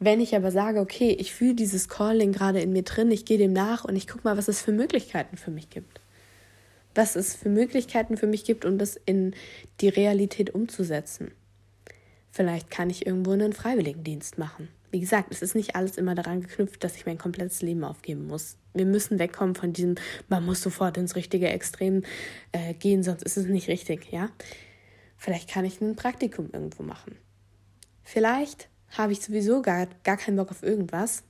[0.00, 3.38] Wenn ich aber sage, okay, ich fühle dieses Calling gerade in mir drin, ich gehe
[3.38, 6.00] dem nach und ich gucke mal, was es für Möglichkeiten für mich gibt
[6.98, 9.34] was es für Möglichkeiten für mich gibt, um das in
[9.80, 11.30] die Realität umzusetzen.
[12.32, 14.68] Vielleicht kann ich irgendwo einen Freiwilligendienst machen.
[14.90, 18.26] Wie gesagt, es ist nicht alles immer daran geknüpft, dass ich mein komplettes Leben aufgeben
[18.26, 18.56] muss.
[18.74, 19.94] Wir müssen wegkommen von diesem,
[20.28, 22.02] man muss sofort ins richtige Extrem
[22.52, 24.30] äh, gehen, sonst ist es nicht richtig, ja.
[25.16, 27.16] Vielleicht kann ich ein Praktikum irgendwo machen.
[28.02, 31.22] Vielleicht habe ich sowieso gar, gar keinen Bock auf irgendwas.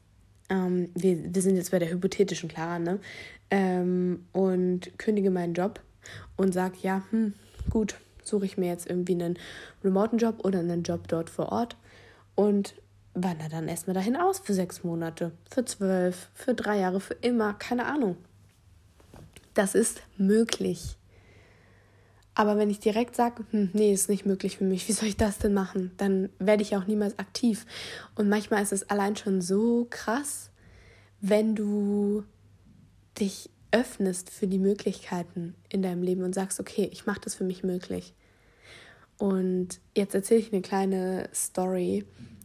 [0.48, 3.00] Ähm, wir, wir sind jetzt bei der hypothetischen Clara, ne?
[3.50, 5.80] ähm, und kündige meinen Job
[6.36, 7.34] und sage, ja, hm,
[7.70, 9.38] gut, suche ich mir jetzt irgendwie einen
[9.82, 11.76] remoten Job oder einen Job dort vor Ort
[12.34, 12.74] und
[13.14, 17.54] wandere dann erstmal dahin aus für sechs Monate, für zwölf, für drei Jahre, für immer,
[17.54, 18.16] keine Ahnung.
[19.54, 20.97] Das ist möglich.
[22.38, 25.16] Aber wenn ich direkt sage, hm, nee, ist nicht möglich für mich, wie soll ich
[25.16, 25.90] das denn machen?
[25.96, 27.66] Dann werde ich auch niemals aktiv.
[28.14, 30.50] Und manchmal ist es allein schon so krass,
[31.20, 32.22] wenn du
[33.18, 37.42] dich öffnest für die Möglichkeiten in deinem Leben und sagst, okay, ich mache das für
[37.42, 38.14] mich möglich.
[39.16, 42.04] Und jetzt erzähle ich eine kleine Story.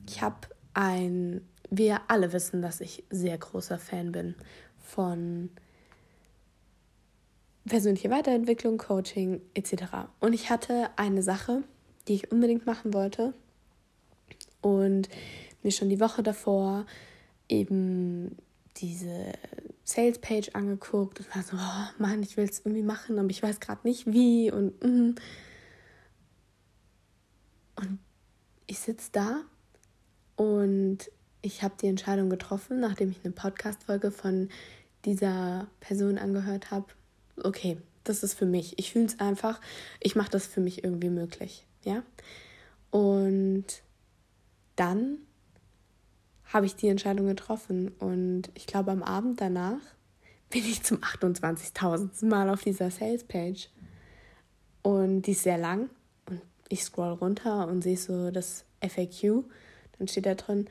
[0.09, 4.33] Ich habe ein, wir alle wissen, dass ich sehr großer Fan bin
[4.79, 5.51] von
[7.65, 9.83] persönliche Weiterentwicklung, Coaching etc.
[10.19, 11.63] Und ich hatte eine Sache,
[12.07, 13.33] die ich unbedingt machen wollte
[14.61, 15.09] und
[15.61, 16.85] mir schon die Woche davor
[17.47, 18.37] eben
[18.77, 19.33] diese
[19.83, 23.43] Sales Page angeguckt und war so, oh Mann, ich will es irgendwie machen, aber ich
[23.43, 25.15] weiß gerade nicht wie und mm.
[27.75, 27.99] und
[28.65, 29.41] ich sitze da
[30.35, 34.49] und ich habe die Entscheidung getroffen, nachdem ich eine Podcast-Folge von
[35.05, 36.87] dieser Person angehört habe.
[37.41, 38.77] Okay, das ist für mich.
[38.77, 39.59] Ich fühle es einfach.
[39.99, 41.65] Ich mache das für mich irgendwie möglich.
[41.83, 42.03] Ja.
[42.91, 43.65] Und
[44.75, 45.17] dann
[46.45, 47.89] habe ich die Entscheidung getroffen.
[47.99, 49.79] Und ich glaube, am Abend danach
[50.49, 52.25] bin ich zum 28.000.
[52.25, 53.69] Mal auf dieser Sales-Page.
[54.81, 55.89] Und die ist sehr lang.
[56.29, 59.43] Und ich scroll runter und sehe so das FAQ.
[59.97, 60.67] Dann steht da drin,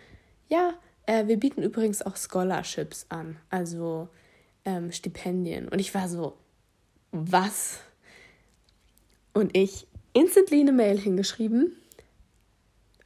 [0.49, 0.75] ja,
[1.07, 4.09] äh, wir bieten übrigens auch Scholarships an, also
[4.65, 5.69] ähm, Stipendien.
[5.69, 6.37] Und ich war so,
[7.13, 7.81] was?
[9.33, 11.77] Und ich instantly eine Mail hingeschrieben.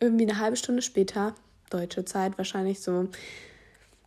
[0.01, 1.35] Irgendwie eine halbe Stunde später
[1.71, 3.09] deutsche Zeit, wahrscheinlich so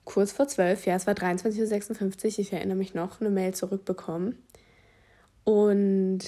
[0.05, 4.41] kurz vor zwölf, ja, es war 23.56 Uhr, ich erinnere mich noch, eine Mail zurückbekommen.
[5.43, 6.19] Und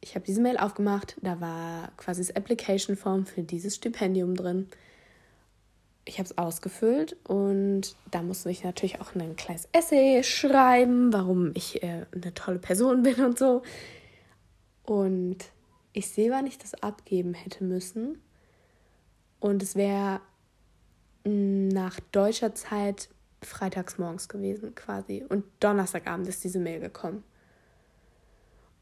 [0.00, 4.68] ich habe diese Mail aufgemacht, da war quasi das Application Form für dieses Stipendium drin.
[6.06, 11.50] Ich habe es ausgefüllt und da musste ich natürlich auch ein kleines Essay schreiben, warum
[11.54, 13.62] ich äh, eine tolle Person bin und so.
[14.84, 15.38] Und
[15.92, 18.22] ich sehe, wann ich das abgeben hätte müssen.
[19.40, 20.20] Und es wäre
[21.24, 23.08] nach deutscher Zeit
[23.42, 25.24] freitags morgens gewesen quasi.
[25.28, 27.24] Und Donnerstagabend ist diese Mail gekommen.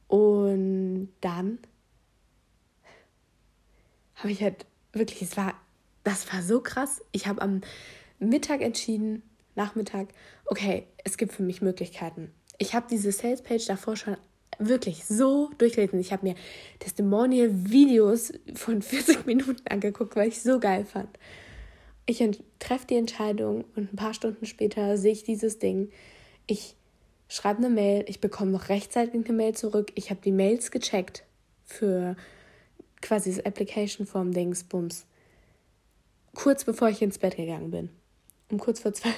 [0.08, 1.58] Und dann
[4.16, 5.54] habe ich halt wirklich, es war,
[6.04, 7.02] das war so krass.
[7.12, 7.62] Ich habe am
[8.18, 9.22] Mittag entschieden,
[9.56, 10.08] Nachmittag,
[10.46, 12.32] okay, es gibt für mich Möglichkeiten.
[12.58, 14.16] Ich habe diese Salespage davor schon
[14.58, 15.98] wirklich so durchgelesen.
[15.98, 16.34] Ich habe mir
[16.78, 21.18] Testimonial-Videos von 40 Minuten angeguckt, weil ich so geil fand
[22.06, 22.22] ich
[22.58, 25.90] treffe die Entscheidung und ein paar Stunden später sehe ich dieses Ding.
[26.46, 26.76] Ich
[27.28, 29.90] schreibe eine Mail, ich bekomme noch rechtzeitig eine Mail zurück.
[29.94, 31.24] Ich habe die Mails gecheckt
[31.64, 32.16] für
[33.00, 35.06] quasi das Application Form Dingsbums
[36.34, 37.90] kurz bevor ich ins Bett gegangen bin.
[38.50, 39.14] Um kurz vor zwölf.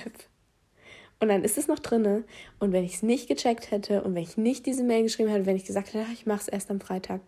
[1.19, 2.25] Und dann ist es noch drinne.
[2.59, 5.47] Und wenn ich es nicht gecheckt hätte und wenn ich nicht diese Mail geschrieben hätte,
[5.47, 7.21] wenn ich gesagt hätte, ich mache es erst am Freitag,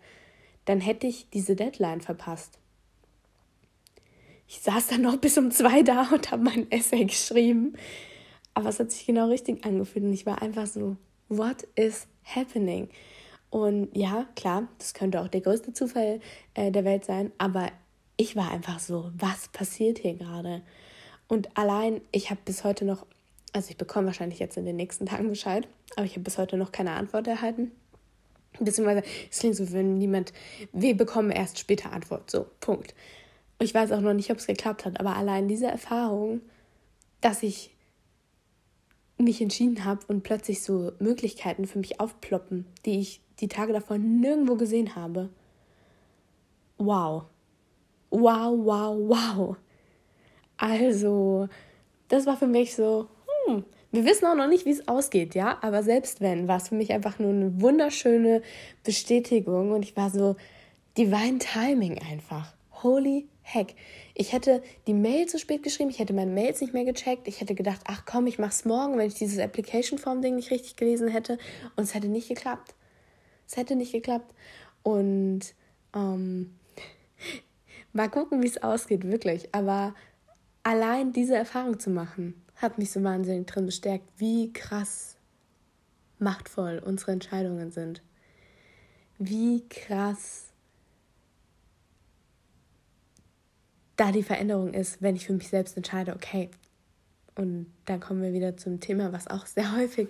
[0.65, 2.59] dann hätte ich diese Deadline verpasst.
[4.47, 7.73] Ich saß dann noch bis um zwei da und habe mein Essay geschrieben.
[8.53, 10.97] Aber es hat sich genau richtig angefühlt und ich war einfach so,
[11.27, 12.89] what is happening?
[13.49, 16.19] Und ja, klar, das könnte auch der größte Zufall
[16.53, 17.71] äh, der Welt sein, aber
[18.19, 20.61] ich war einfach so, was passiert hier gerade?
[21.29, 23.05] Und allein, ich habe bis heute noch,
[23.53, 26.57] also ich bekomme wahrscheinlich jetzt in den nächsten Tagen Bescheid, aber ich habe bis heute
[26.57, 27.71] noch keine Antwort erhalten.
[28.59, 30.33] Beziehungsweise, es klingt so, wenn niemand,
[30.73, 32.29] wir bekommen erst später Antwort.
[32.29, 32.93] So, Punkt.
[33.57, 36.41] Und ich weiß auch noch nicht, ob es geklappt hat, aber allein diese Erfahrung,
[37.21, 37.73] dass ich
[39.17, 43.97] mich entschieden habe und plötzlich so Möglichkeiten für mich aufploppen, die ich die Tage davor
[43.97, 45.29] nirgendwo gesehen habe.
[46.77, 47.23] Wow.
[48.09, 49.57] Wow, wow, wow.
[50.57, 51.47] Also,
[52.07, 53.07] das war für mich so,
[53.45, 56.69] hm, wir wissen auch noch nicht, wie es ausgeht, ja, aber selbst wenn, war es
[56.69, 58.41] für mich einfach nur eine wunderschöne
[58.83, 60.35] Bestätigung und ich war so,
[60.97, 62.53] divine Timing einfach.
[62.83, 63.75] Holy heck.
[64.13, 67.41] Ich hätte die Mail zu spät geschrieben, ich hätte meine Mails nicht mehr gecheckt, ich
[67.41, 70.75] hätte gedacht, ach komm, ich mach's morgen, wenn ich dieses Application Form Ding nicht richtig
[70.75, 71.37] gelesen hätte
[71.75, 72.75] und es hätte nicht geklappt.
[73.47, 74.33] Es hätte nicht geklappt
[74.83, 75.41] und
[75.95, 76.53] ähm,
[77.93, 79.53] mal gucken, wie es ausgeht, wirklich.
[79.53, 79.95] Aber
[80.63, 85.15] allein diese Erfahrung zu machen, hat mich so wahnsinnig drin bestärkt, wie krass
[86.19, 88.01] machtvoll unsere Entscheidungen sind.
[89.17, 90.49] Wie krass
[93.95, 96.49] da die Veränderung ist, wenn ich für mich selbst entscheide, okay.
[97.35, 100.09] Und dann kommen wir wieder zum Thema, was auch sehr häufig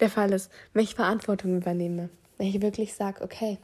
[0.00, 2.10] der Fall ist, wenn ich Verantwortung übernehme.
[2.38, 3.58] Wenn ich wirklich sage, okay,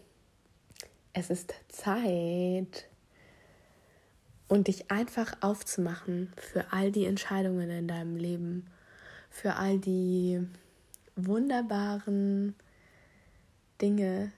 [1.12, 2.88] es ist Zeit,
[4.48, 8.66] und dich einfach aufzumachen für all die Entscheidungen in deinem Leben,
[9.30, 10.40] für all die
[11.16, 12.54] wunderbaren
[13.80, 14.32] Dinge,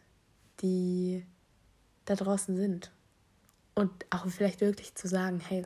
[0.61, 1.25] die
[2.05, 2.91] da draußen sind.
[3.75, 5.65] Und auch vielleicht wirklich zu sagen, hey,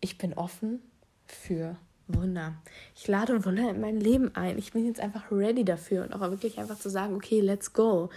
[0.00, 0.80] ich bin offen
[1.26, 1.76] für
[2.08, 2.54] Wunder.
[2.96, 4.58] Ich lade Wunder in mein Leben ein.
[4.58, 8.10] Ich bin jetzt einfach ready dafür und auch wirklich einfach zu sagen, okay, let's go.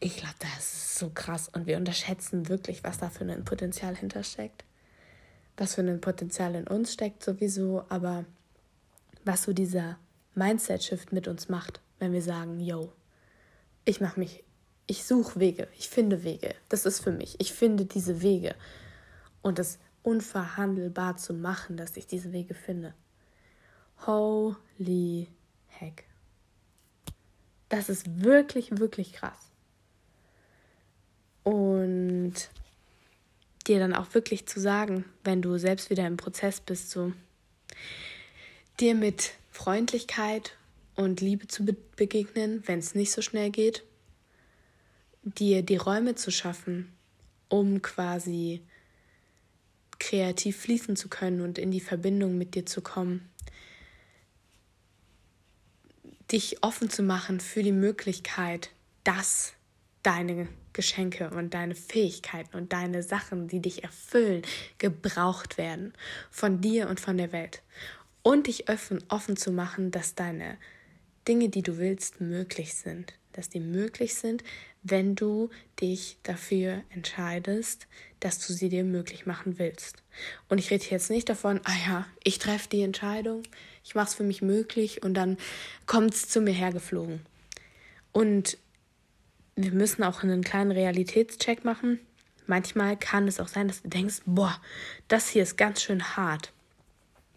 [0.00, 3.96] Ich glaube, das ist so krass und wir unterschätzen wirklich, was da für ein Potenzial
[3.96, 4.64] hintersteckt.
[5.56, 8.24] Was für ein Potenzial in uns steckt sowieso, aber
[9.24, 9.98] was so dieser
[10.34, 12.92] Mindset-Shift mit uns macht, wenn wir sagen, yo,
[13.84, 14.42] ich mache mich
[14.86, 16.54] ich suche Wege, ich finde Wege.
[16.68, 17.36] Das ist für mich.
[17.38, 18.54] Ich finde diese Wege.
[19.40, 22.94] Und es unverhandelbar zu machen, dass ich diese Wege finde.
[24.06, 25.28] Holy
[25.68, 26.04] heck.
[27.68, 29.51] Das ist wirklich, wirklich krass.
[31.44, 32.34] Und
[33.66, 37.12] dir dann auch wirklich zu sagen, wenn du selbst wieder im Prozess bist, so
[38.80, 40.56] dir mit Freundlichkeit
[40.94, 41.64] und Liebe zu
[41.96, 43.84] begegnen, wenn es nicht so schnell geht
[45.22, 46.92] dir die Räume zu schaffen,
[47.48, 48.62] um quasi
[49.98, 53.28] kreativ fließen zu können und in die Verbindung mit dir zu kommen.
[56.32, 58.70] Dich offen zu machen für die Möglichkeit,
[59.04, 59.52] dass
[60.02, 64.42] deine Geschenke und deine Fähigkeiten und deine Sachen, die dich erfüllen,
[64.78, 65.92] gebraucht werden
[66.30, 67.62] von dir und von der Welt.
[68.22, 70.56] Und dich offen, offen zu machen, dass deine
[71.26, 73.14] Dinge, die du willst, möglich sind.
[73.32, 74.44] Dass die möglich sind,
[74.82, 77.86] wenn du dich dafür entscheidest,
[78.20, 80.02] dass du sie dir möglich machen willst.
[80.48, 83.42] Und ich rede jetzt nicht davon, ah ja, ich treffe die Entscheidung,
[83.84, 85.38] ich mache es für mich möglich und dann
[85.86, 87.20] kommt es zu mir hergeflogen.
[88.12, 88.58] Und
[89.56, 92.00] wir müssen auch einen kleinen Realitätscheck machen.
[92.46, 94.60] Manchmal kann es auch sein, dass du denkst, boah,
[95.08, 96.52] das hier ist ganz schön hart.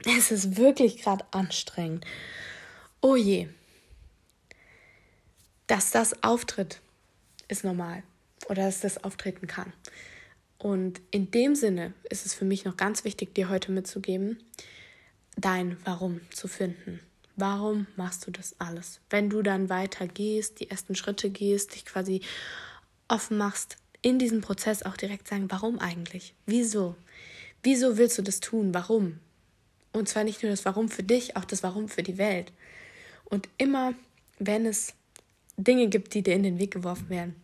[0.05, 2.05] Es ist wirklich gerade anstrengend.
[3.01, 3.47] Oh je.
[5.67, 6.81] Dass das auftritt,
[7.47, 8.03] ist normal
[8.49, 9.73] oder dass das auftreten kann.
[10.57, 14.39] Und in dem Sinne ist es für mich noch ganz wichtig, dir heute mitzugeben,
[15.35, 16.99] dein Warum zu finden.
[17.35, 19.01] Warum machst du das alles?
[19.09, 22.21] Wenn du dann weiter gehst, die ersten Schritte gehst, dich quasi
[23.07, 26.33] offen machst, in diesem Prozess auch direkt sagen, warum eigentlich?
[26.45, 26.95] Wieso?
[27.63, 28.73] Wieso willst du das tun?
[28.73, 29.19] Warum?
[29.91, 32.53] Und zwar nicht nur das Warum für dich, auch das Warum für die Welt.
[33.25, 33.93] Und immer,
[34.39, 34.93] wenn es
[35.57, 37.35] Dinge gibt, die dir in den Weg geworfen werden.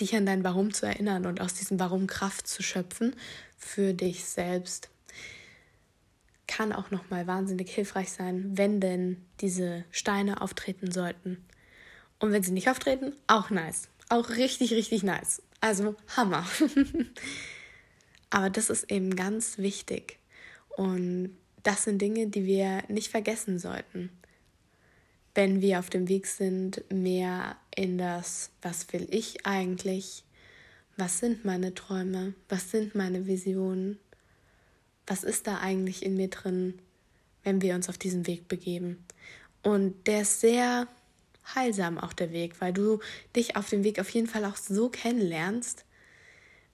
[0.00, 3.14] Dich an dein Warum zu erinnern und aus diesem Warum Kraft zu schöpfen
[3.56, 4.90] für dich selbst.
[6.46, 11.44] Kann auch nochmal wahnsinnig hilfreich sein, wenn denn diese Steine auftreten sollten.
[12.18, 13.88] Und wenn sie nicht auftreten, auch nice.
[14.08, 15.42] auch richtig, richtig nice.
[15.60, 16.46] Also Hammer.
[18.30, 20.18] Aber das ist eben ganz wichtig.
[20.76, 24.10] Und das sind Dinge, die wir nicht vergessen sollten,
[25.34, 30.24] wenn wir auf dem Weg sind, mehr in das, was will ich eigentlich,
[30.96, 33.98] was sind meine Träume, was sind meine Visionen,
[35.06, 36.78] was ist da eigentlich in mir drin,
[37.44, 39.04] wenn wir uns auf diesen Weg begeben.
[39.62, 40.88] Und der ist sehr
[41.54, 43.00] heilsam auch der Weg, weil du
[43.34, 45.84] dich auf dem Weg auf jeden Fall auch so kennenlernst,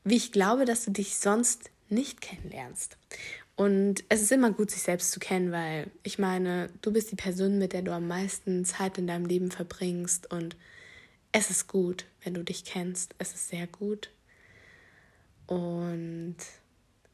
[0.04, 2.96] wie ich glaube, dass du dich sonst nicht kennenlernst.
[3.54, 7.16] Und es ist immer gut, sich selbst zu kennen, weil ich meine, du bist die
[7.16, 10.32] Person, mit der du am meisten Zeit in deinem Leben verbringst.
[10.32, 10.56] Und
[11.32, 13.14] es ist gut, wenn du dich kennst.
[13.18, 14.10] Es ist sehr gut.
[15.46, 16.36] Und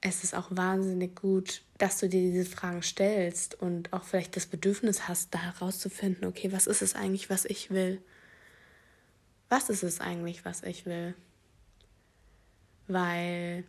[0.00, 4.46] es ist auch wahnsinnig gut, dass du dir diese Fragen stellst und auch vielleicht das
[4.46, 8.00] Bedürfnis hast, da herauszufinden, okay, was ist es eigentlich, was ich will?
[9.48, 11.14] Was ist es eigentlich, was ich will?
[12.86, 13.64] Weil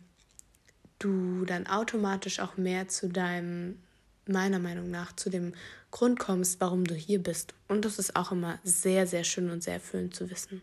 [0.98, 3.80] du dann automatisch auch mehr zu deinem,
[4.26, 5.54] meiner Meinung nach, zu dem
[5.90, 7.54] Grund kommst, warum du hier bist.
[7.66, 10.62] Und das ist auch immer sehr, sehr schön und sehr erfüllend zu wissen.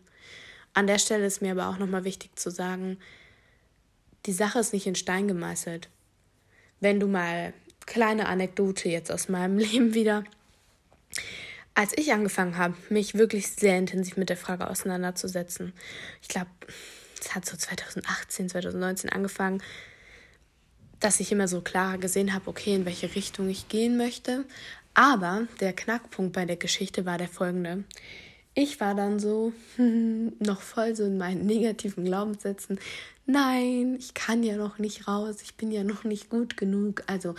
[0.72, 2.98] An der Stelle ist mir aber auch nochmal wichtig zu sagen,
[4.26, 5.88] die Sache ist nicht in Stein gemeißelt.
[6.80, 7.52] Wenn du mal
[7.88, 10.24] kleine Anekdote jetzt aus meinem Leben wieder.
[11.74, 15.72] Als ich angefangen habe, mich wirklich sehr intensiv mit der Frage auseinanderzusetzen,
[16.20, 16.50] ich glaube,
[17.20, 19.62] es hat so 2018, 2019 angefangen,
[21.00, 24.44] dass ich immer so klar gesehen habe, okay, in welche Richtung ich gehen möchte.
[24.94, 27.84] Aber der Knackpunkt bei der Geschichte war der folgende.
[28.54, 29.52] Ich war dann so
[30.40, 32.80] noch voll so in meinen negativen Glaubenssätzen
[33.28, 37.04] nein, ich kann ja noch nicht raus, ich bin ja noch nicht gut genug.
[37.06, 37.34] Also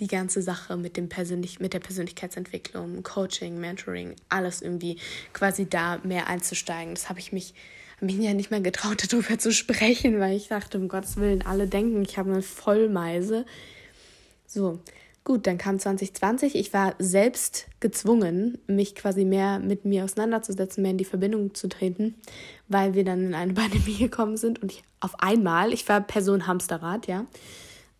[0.00, 4.96] die ganze Sache mit dem Persönlich mit der Persönlichkeitsentwicklung, Coaching, Mentoring, alles irgendwie
[5.32, 6.94] quasi da mehr einzusteigen.
[6.94, 7.54] Das habe ich mich
[8.00, 11.66] mich ja nicht mehr getraut, darüber zu sprechen, weil ich dachte, um Gottes Willen, alle
[11.68, 13.46] denken, ich habe eine Vollmeise.
[14.46, 14.80] So,
[15.24, 16.56] Gut, dann kam 2020.
[16.56, 21.68] Ich war selbst gezwungen, mich quasi mehr mit mir auseinanderzusetzen, mehr in die Verbindung zu
[21.68, 22.16] treten,
[22.66, 26.48] weil wir dann in eine Pandemie gekommen sind und ich auf einmal, ich war Person
[26.48, 27.26] Hamsterrad, ja,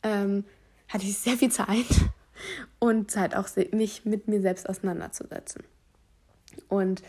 [0.02, 0.44] ähm,
[0.88, 1.86] hatte ich sehr viel Zeit
[2.80, 5.62] und Zeit auch mich mit mir selbst auseinanderzusetzen.
[6.68, 7.02] Und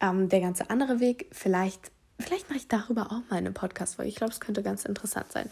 [0.00, 4.08] ähm, der ganze andere Weg, vielleicht, vielleicht mache ich darüber auch mal eine Podcast-Folge.
[4.08, 5.50] Ich glaube, es könnte ganz interessant sein.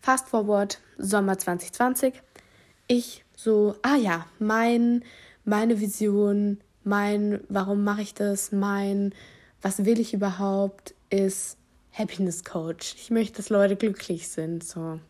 [0.00, 2.14] Fast Forward, Sommer 2020.
[2.86, 5.04] Ich so, ah ja, mein,
[5.44, 9.14] meine Vision, mein, warum mache ich das, mein,
[9.62, 11.56] was will ich überhaupt, ist
[11.92, 12.94] Happiness Coach.
[12.98, 14.64] Ich möchte, dass Leute glücklich sind.
[14.64, 15.00] So,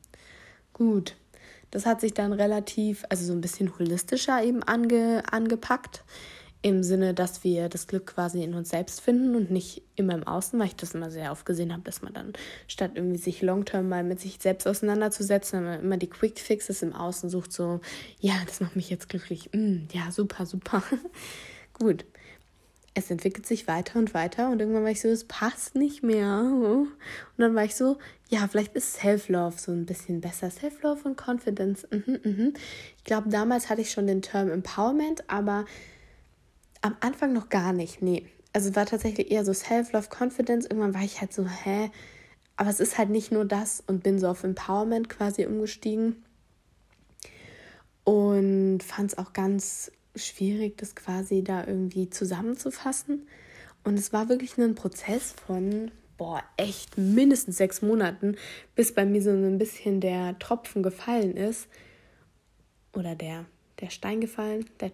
[0.73, 1.17] gut.
[1.71, 6.05] Das hat sich dann relativ, also so ein bisschen holistischer eben ange, angepackt
[6.65, 10.27] im Sinne, dass wir das Glück quasi in uns selbst finden und nicht immer im
[10.27, 12.33] Außen, weil ich das immer sehr oft gesehen habe, dass man dann
[12.69, 17.29] statt irgendwie sich long-term mal mit sich selbst auseinanderzusetzen, immer die Quick Fixes im Außen
[17.29, 17.83] sucht, so,
[18.19, 20.83] ja, das macht mich jetzt glücklich, mm, ja, super, super.
[21.79, 22.07] Gut.
[22.95, 26.39] Es entwickelt sich weiter und weiter und irgendwann war ich so, es passt nicht mehr.
[26.39, 26.89] Und
[27.37, 27.99] dann war ich so,
[28.31, 30.49] ja, vielleicht ist Self-Love so ein bisschen besser.
[30.49, 31.87] Self-Love und Confidence.
[31.91, 32.55] Mhm, mhm.
[32.97, 35.67] Ich glaube, damals hatte ich schon den Term Empowerment, aber
[36.85, 38.27] am Anfang noch gar nicht, nee.
[38.53, 40.67] Also war tatsächlich eher so Self-Love, Confidence.
[40.67, 41.91] Irgendwann war ich halt so, hä?
[42.57, 46.23] Aber es ist halt nicht nur das und bin so auf Empowerment quasi umgestiegen.
[48.05, 53.27] Und fand es auch ganz schwierig, das quasi da irgendwie zusammenzufassen.
[53.83, 58.37] Und es war wirklich ein Prozess von, boah, echt mindestens sechs Monaten,
[58.75, 61.67] bis bei mir so ein bisschen der Tropfen gefallen ist.
[62.93, 63.47] Oder der,
[63.81, 64.93] der Stein gefallen, der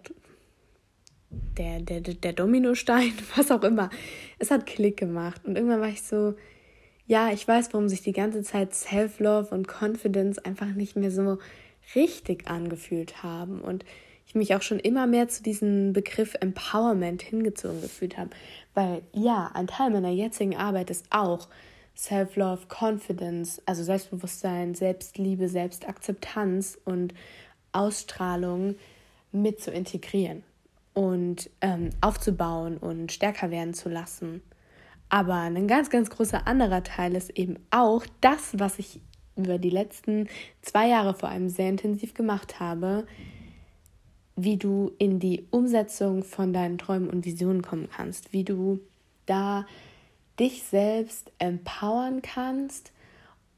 [1.31, 3.91] der, der, der Dominostein, was auch immer.
[4.39, 5.43] Es hat Klick gemacht.
[5.45, 6.35] Und irgendwann war ich so,
[7.07, 11.39] ja, ich weiß, warum sich die ganze Zeit Self-Love und Confidence einfach nicht mehr so
[11.95, 13.61] richtig angefühlt haben.
[13.61, 13.85] Und
[14.27, 18.31] ich mich auch schon immer mehr zu diesem Begriff Empowerment hingezogen gefühlt habe.
[18.75, 21.49] Weil ja, ein Teil meiner jetzigen Arbeit ist auch
[21.97, 27.13] Self-Love, Confidence, also Selbstbewusstsein, Selbstliebe, Selbstakzeptanz und
[27.73, 28.77] Ausstrahlung
[29.33, 30.45] mit zu integrieren
[30.95, 34.43] und ähm, aufzubauen und stärker werden zu lassen.
[35.09, 39.01] Aber ein ganz, ganz großer anderer Teil ist eben auch das, was ich
[39.37, 40.29] über die letzten
[40.63, 43.07] zwei Jahre vor allem sehr intensiv gemacht habe,
[44.37, 48.81] wie du in die Umsetzung von deinen Träumen und Visionen kommen kannst, wie du
[49.27, 49.67] da
[50.39, 52.93] dich selbst empowern kannst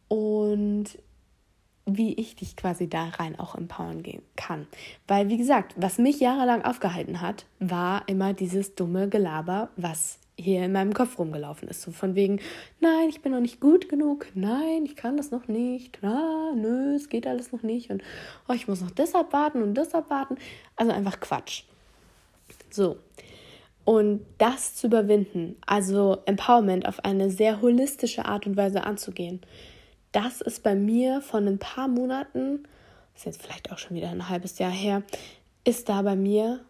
[0.08, 0.98] und
[1.86, 4.66] wie ich dich quasi da rein auch empowern gehen kann.
[5.08, 10.64] Weil, wie gesagt, was mich jahrelang aufgehalten hat, war immer dieses dumme Gelaber, was hier
[10.64, 11.82] in meinem Kopf rumgelaufen ist.
[11.82, 12.40] So von wegen,
[12.80, 16.94] nein, ich bin noch nicht gut genug, nein, ich kann das noch nicht, na, nö,
[16.94, 18.02] es geht alles noch nicht und
[18.48, 20.36] oh, ich muss noch das abwarten und das abwarten.
[20.76, 21.64] Also einfach Quatsch.
[22.70, 22.96] So.
[23.84, 29.40] Und das zu überwinden, also Empowerment auf eine sehr holistische Art und Weise anzugehen,
[30.12, 32.64] das ist bei mir von ein paar Monaten,
[33.14, 35.02] ist jetzt vielleicht auch schon wieder ein halbes Jahr her,
[35.64, 36.60] ist da bei mir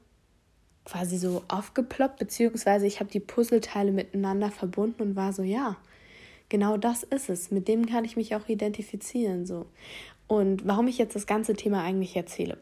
[0.85, 5.77] quasi so aufgeploppt, beziehungsweise ich habe die Puzzleteile miteinander verbunden und war so, ja,
[6.49, 7.51] genau das ist es.
[7.51, 9.47] Mit dem kann ich mich auch identifizieren.
[9.47, 9.67] So.
[10.27, 12.59] Und warum ich jetzt das ganze Thema eigentlich erzähle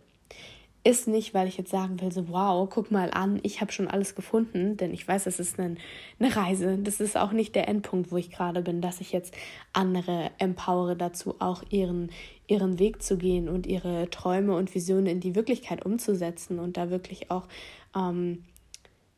[0.82, 3.88] ist nicht, weil ich jetzt sagen will, so wow, guck mal an, ich habe schon
[3.88, 5.76] alles gefunden, denn ich weiß, es ist eine,
[6.18, 6.78] eine Reise.
[6.78, 9.34] Das ist auch nicht der Endpunkt, wo ich gerade bin, dass ich jetzt
[9.74, 12.10] andere empowere dazu, auch ihren,
[12.46, 16.88] ihren Weg zu gehen und ihre Träume und Visionen in die Wirklichkeit umzusetzen und da
[16.88, 17.46] wirklich auch
[17.94, 18.44] ähm,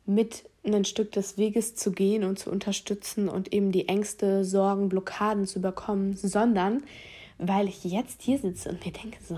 [0.05, 4.89] mit ein Stück des Weges zu gehen und zu unterstützen und eben die Ängste, Sorgen,
[4.89, 6.83] Blockaden zu überkommen, sondern
[7.37, 9.37] weil ich jetzt hier sitze und mir denke so,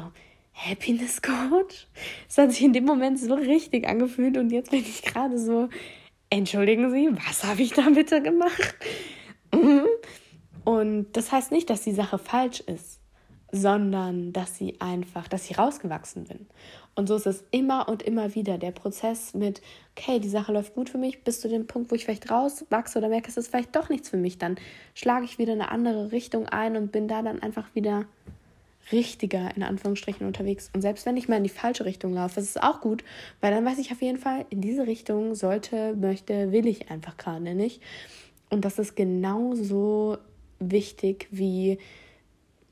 [0.55, 1.87] Happiness Coach?
[2.27, 5.69] Das hat sich in dem Moment so richtig angefühlt und jetzt bin ich gerade so,
[6.29, 8.75] entschuldigen Sie, was habe ich da bitte gemacht?
[10.63, 12.99] Und das heißt nicht, dass die Sache falsch ist,
[13.51, 16.47] sondern dass sie einfach, dass ich rausgewachsen bin.
[16.95, 19.61] Und so ist es immer und immer wieder der Prozess mit,
[19.95, 22.97] okay, die Sache läuft gut für mich, bis zu dem Punkt, wo ich vielleicht rauswachse
[22.97, 24.37] oder merke, es ist vielleicht doch nichts für mich.
[24.37, 24.57] Dann
[24.93, 28.05] schlage ich wieder eine andere Richtung ein und bin da dann einfach wieder
[28.91, 30.69] richtiger in Anführungsstrichen unterwegs.
[30.73, 33.03] Und selbst wenn ich mal in die falsche Richtung laufe, ist es auch gut,
[33.41, 37.17] weil dann weiß ich auf jeden Fall, in diese Richtung sollte, möchte, will ich einfach
[37.17, 37.81] gerade nicht.
[38.49, 40.17] Und das ist genauso
[40.59, 41.79] wichtig wie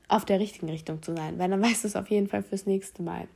[0.08, 2.66] auf der richtigen Richtung zu sein, weil dann weißt du es auf jeden Fall fürs
[2.66, 3.26] nächste Mal.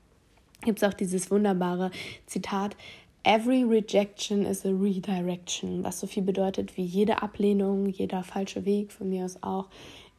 [0.62, 1.91] Gibt es auch dieses wunderbare
[2.26, 2.76] Zitat,
[3.24, 8.93] Every rejection is a redirection, was so viel bedeutet wie jede Ablehnung, jeder falsche Weg,
[8.93, 9.68] von mir aus auch,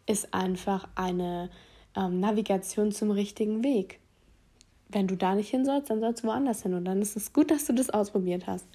[0.05, 1.49] ist einfach eine
[1.99, 3.99] ähm, Navigation zum richtigen Weg.
[4.87, 6.73] Wenn du da nicht hin sollst, dann sollst du woanders hin.
[6.73, 8.65] Und dann ist es gut, dass du das ausprobiert hast.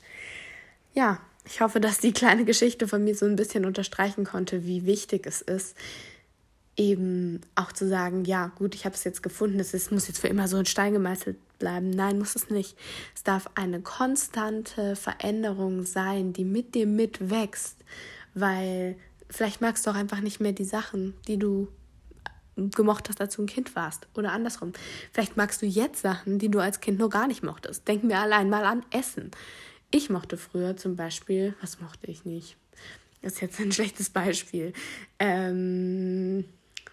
[0.92, 4.86] Ja, ich hoffe, dass die kleine Geschichte von mir so ein bisschen unterstreichen konnte, wie
[4.86, 5.76] wichtig es ist,
[6.76, 10.18] eben auch zu sagen, ja, gut, ich habe es jetzt gefunden, es ist, muss jetzt
[10.18, 11.90] für immer so ein Stein gemeißelt bleiben.
[11.90, 12.76] Nein, muss es nicht.
[13.14, 17.76] Es darf eine konstante Veränderung sein, die mit dir mitwächst,
[18.34, 18.96] weil
[19.30, 21.68] vielleicht magst du auch einfach nicht mehr die Sachen, die du
[22.56, 24.06] gemocht hast, als du ein Kind warst.
[24.14, 24.72] Oder andersrum.
[25.12, 27.86] Vielleicht magst du jetzt Sachen, die du als Kind noch gar nicht mochtest.
[27.88, 29.30] Denken wir allein mal an Essen.
[29.90, 32.56] Ich mochte früher zum Beispiel, was mochte ich nicht?
[33.22, 34.72] Das ist jetzt ein schlechtes Beispiel.
[35.18, 36.44] Ähm,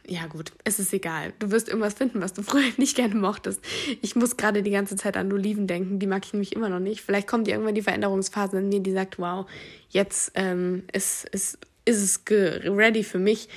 [0.07, 1.33] ja gut, es ist egal.
[1.39, 3.61] Du wirst irgendwas finden, was du früher nicht gerne mochtest.
[4.01, 6.79] Ich muss gerade die ganze Zeit an Oliven denken, die mag ich nämlich immer noch
[6.79, 7.01] nicht.
[7.01, 9.47] Vielleicht kommt irgendwann die Veränderungsphase in mir, die sagt, wow,
[9.89, 13.47] jetzt ähm, ist, ist, ist es ready für mich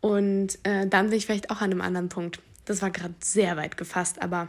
[0.00, 2.40] und äh, dann bin ich vielleicht auch an einem anderen Punkt.
[2.64, 4.48] Das war gerade sehr weit gefasst, aber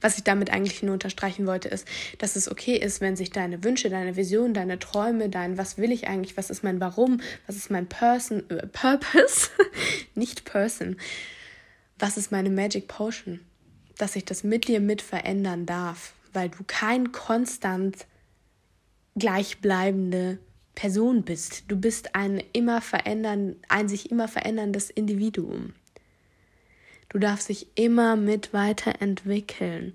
[0.00, 1.86] was ich damit eigentlich nur unterstreichen wollte, ist,
[2.18, 5.92] dass es okay ist, wenn sich deine Wünsche, deine Visionen, deine Träume, dein Was will
[5.92, 9.48] ich eigentlich, was ist mein Warum, was ist mein Person, äh, Purpose,
[10.14, 10.96] nicht Person,
[11.98, 13.40] was ist meine Magic Potion,
[13.96, 18.06] dass ich das mit dir mit verändern darf, weil du kein konstant
[19.16, 20.38] gleichbleibende
[20.74, 21.64] Person bist.
[21.68, 25.74] Du bist ein immer verändern, ein sich immer veränderndes Individuum.
[27.08, 29.94] Du darfst dich immer mit weiterentwickeln.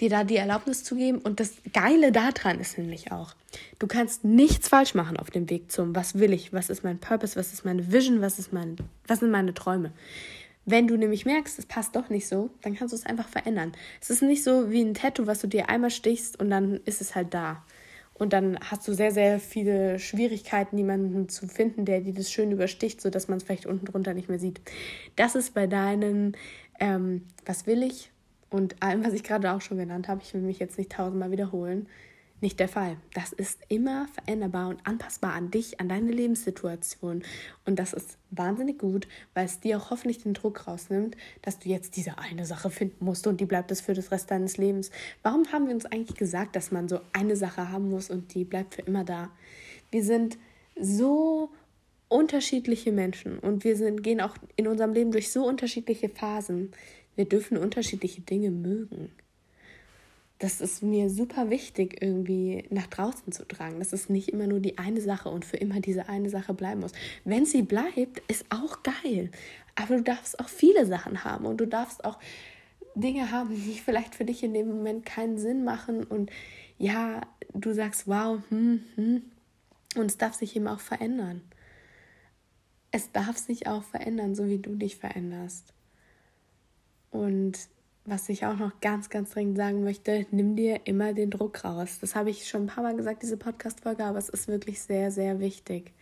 [0.00, 1.18] Dir da die Erlaubnis zu geben.
[1.18, 3.34] Und das Geile daran ist nämlich auch,
[3.78, 6.98] du kannst nichts falsch machen auf dem Weg zum, was will ich, was ist mein
[6.98, 9.92] Purpose, was ist meine Vision, was, ist mein, was sind meine Träume.
[10.64, 13.72] Wenn du nämlich merkst, es passt doch nicht so, dann kannst du es einfach verändern.
[14.00, 17.00] Es ist nicht so wie ein Tattoo, was du dir einmal stichst und dann ist
[17.00, 17.64] es halt da.
[18.18, 22.50] Und dann hast du sehr, sehr viele Schwierigkeiten, jemanden zu finden, der dir das schön
[22.50, 24.60] übersticht, sodass man es vielleicht unten drunter nicht mehr sieht.
[25.16, 26.32] Das ist bei deinem,
[26.80, 28.10] ähm, was will ich
[28.50, 31.30] und allem, was ich gerade auch schon genannt habe, ich will mich jetzt nicht tausendmal
[31.30, 31.86] wiederholen,
[32.40, 32.96] nicht der Fall.
[33.14, 37.22] Das ist immer veränderbar und anpassbar an dich, an deine Lebenssituation.
[37.64, 41.68] Und das ist wahnsinnig gut, weil es dir auch hoffentlich den Druck rausnimmt, dass du
[41.68, 44.90] jetzt diese eine Sache finden musst und die bleibt es für das Rest deines Lebens.
[45.22, 48.44] Warum haben wir uns eigentlich gesagt, dass man so eine Sache haben muss und die
[48.44, 49.30] bleibt für immer da?
[49.90, 50.38] Wir sind
[50.80, 51.50] so
[52.08, 56.72] unterschiedliche Menschen und wir sind, gehen auch in unserem Leben durch so unterschiedliche Phasen.
[57.16, 59.10] Wir dürfen unterschiedliche Dinge mögen
[60.38, 63.80] das ist mir super wichtig, irgendwie nach draußen zu tragen.
[63.80, 66.80] Dass es nicht immer nur die eine Sache und für immer diese eine Sache bleiben
[66.80, 66.92] muss.
[67.24, 69.30] Wenn sie bleibt, ist auch geil.
[69.74, 72.18] Aber du darfst auch viele Sachen haben und du darfst auch
[72.94, 76.04] Dinge haben, die vielleicht für dich in dem Moment keinen Sinn machen.
[76.04, 76.30] Und
[76.78, 77.22] ja,
[77.52, 79.22] du sagst, wow, hm, hm.
[79.96, 81.42] Und es darf sich eben auch verändern.
[82.92, 85.72] Es darf sich auch verändern, so wie du dich veränderst.
[87.10, 87.58] Und
[88.08, 91.98] was ich auch noch ganz, ganz dringend sagen möchte, nimm dir immer den Druck raus.
[92.00, 95.10] Das habe ich schon ein paar Mal gesagt, diese Podcast-Folge, aber es ist wirklich sehr,
[95.10, 95.92] sehr wichtig,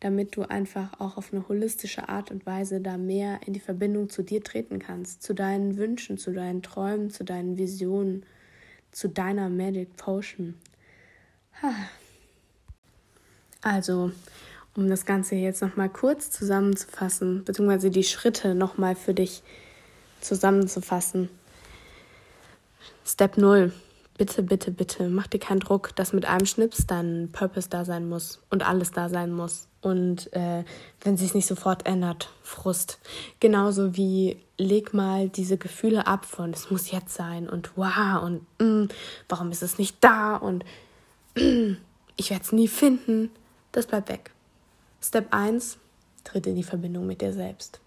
[0.00, 4.08] damit du einfach auch auf eine holistische Art und Weise da mehr in die Verbindung
[4.08, 8.24] zu dir treten kannst, zu deinen Wünschen, zu deinen Träumen, zu deinen Visionen,
[8.92, 10.54] zu deiner Magic Potion.
[13.60, 14.12] Also,
[14.76, 19.42] um das Ganze jetzt nochmal kurz zusammenzufassen, beziehungsweise die Schritte nochmal für dich
[20.20, 21.28] zusammenzufassen.
[23.04, 23.72] Step 0.
[24.18, 28.08] Bitte, bitte, bitte, mach dir keinen Druck, dass mit einem Schnips dein Purpose da sein
[28.08, 29.68] muss und alles da sein muss.
[29.80, 30.64] Und äh,
[31.02, 32.98] wenn sich nicht sofort ändert, Frust.
[33.38, 38.44] Genauso wie leg mal diese Gefühle ab von es muss jetzt sein und wow und
[38.58, 38.88] mm,
[39.28, 40.64] warum ist es nicht da und
[41.36, 41.74] mm,
[42.16, 43.30] ich werde es nie finden.
[43.70, 44.32] Das bleibt weg.
[45.00, 45.78] Step 1,
[46.24, 47.80] tritt in die Verbindung mit dir selbst.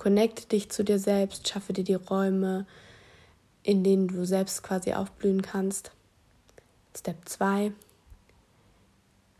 [0.00, 2.64] Connecte dich zu dir selbst, schaffe dir die Räume,
[3.62, 5.92] in denen du selbst quasi aufblühen kannst.
[6.96, 7.70] Step 2.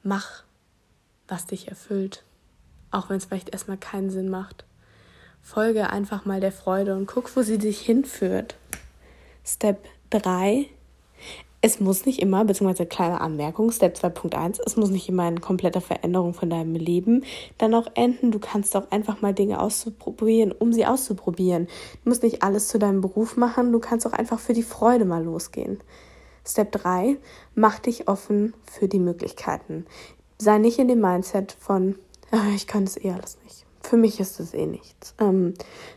[0.02, 0.42] Mach,
[1.28, 2.24] was dich erfüllt,
[2.90, 4.66] auch wenn es vielleicht erstmal keinen Sinn macht.
[5.40, 8.54] Folge einfach mal der Freude und guck, wo sie dich hinführt.
[9.46, 10.68] Step 3
[11.62, 15.82] es muss nicht immer, beziehungsweise kleine Anmerkung, Step 2.1, es muss nicht immer eine komplette
[15.82, 17.24] Veränderung von deinem Leben
[17.58, 18.30] dann auch enden.
[18.30, 21.66] Du kannst auch einfach mal Dinge auszuprobieren, um sie auszuprobieren.
[22.02, 25.04] Du musst nicht alles zu deinem Beruf machen, du kannst auch einfach für die Freude
[25.04, 25.80] mal losgehen.
[26.46, 27.18] Step 3,
[27.54, 29.84] mach dich offen für die Möglichkeiten.
[30.38, 31.96] Sei nicht in dem Mindset von,
[32.30, 33.66] ah, ich kann es eh alles nicht.
[33.82, 35.14] Für mich ist es eh nichts.
[35.20, 35.52] Ähm,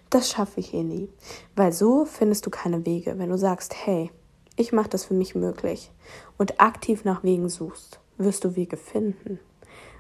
[0.10, 1.10] das schaffe ich eh nie.
[1.56, 3.18] Weil so findest du keine Wege.
[3.18, 4.12] Wenn du sagst, hey,
[4.56, 5.92] ich mache das für mich möglich
[6.38, 9.40] und aktiv nach Wegen suchst, wirst du Wege finden.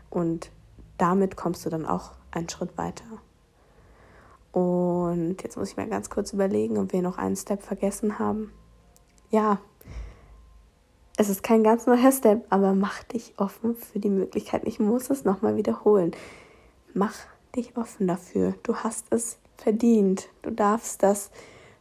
[0.09, 0.51] Und
[0.97, 3.05] damit kommst du dann auch einen Schritt weiter.
[4.51, 8.51] Und jetzt muss ich mal ganz kurz überlegen, ob wir noch einen Step vergessen haben.
[9.31, 9.59] Ja,
[11.17, 14.67] es ist kein ganz neuer Step, aber mach dich offen für die Möglichkeiten.
[14.67, 16.11] Ich muss es nochmal wiederholen.
[16.93, 17.15] Mach
[17.55, 18.53] dich offen dafür.
[18.63, 20.29] Du hast es verdient.
[20.41, 21.31] Du darfst das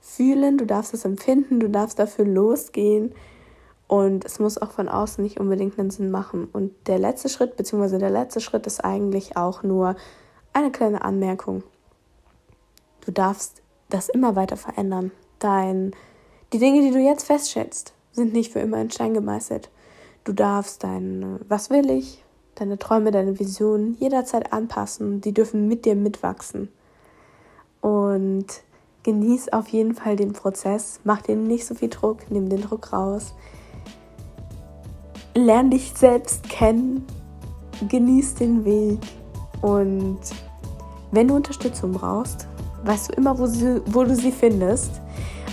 [0.03, 3.15] fühlen, du darfst es empfinden, du darfst dafür losgehen
[3.87, 6.49] und es muss auch von außen nicht unbedingt einen Sinn machen.
[6.53, 9.97] Und der letzte Schritt, beziehungsweise der letzte Schritt ist eigentlich auch nur
[10.53, 11.63] eine kleine Anmerkung.
[13.05, 15.13] Du darfst das immer weiter verändern.
[15.39, 15.93] Dein,
[16.53, 19.71] die Dinge, die du jetzt feststellst, sind nicht für immer in Stein gemeißelt.
[20.25, 22.25] Du darfst dein, was will ich,
[22.55, 25.21] deine Träume, deine Visionen jederzeit anpassen.
[25.21, 26.71] Die dürfen mit dir mitwachsen.
[27.81, 28.47] Und
[29.03, 32.93] genieß auf jeden Fall den Prozess, mach dir nicht so viel Druck, nimm den Druck
[32.93, 33.35] raus.
[35.35, 37.07] Lern dich selbst kennen,
[37.89, 38.99] genieß den Weg
[39.63, 40.19] und
[41.13, 42.49] wenn du Unterstützung brauchst,
[42.85, 45.01] weißt du immer, wo, sie, wo du sie findest.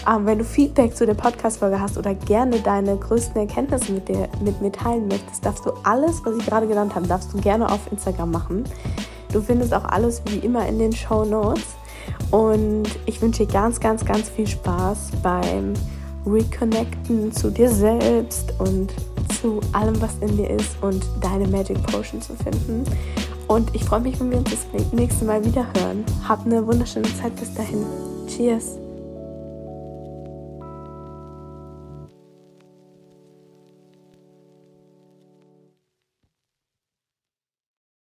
[0.10, 4.30] Ähm, wenn du Feedback zu der Podcast-Folge hast oder gerne deine größten Erkenntnisse mit, dir,
[4.42, 7.70] mit mir teilen möchtest, darfst du alles, was ich gerade genannt habe, darfst du gerne
[7.70, 8.64] auf Instagram machen.
[9.32, 11.76] Du findest auch alles wie immer in den Show Notes.
[12.32, 15.74] Und ich wünsche dir ganz, ganz, ganz viel Spaß beim
[16.26, 18.94] Reconnecten zu dir selbst und
[19.40, 22.84] zu allem, was in dir ist und deine Magic Potion zu finden.
[23.48, 26.06] Und ich freue mich, wenn wir uns das nächste Mal wieder hören.
[26.28, 27.86] Hab eine wunderschöne Zeit bis dahin.
[28.28, 28.89] Cheers!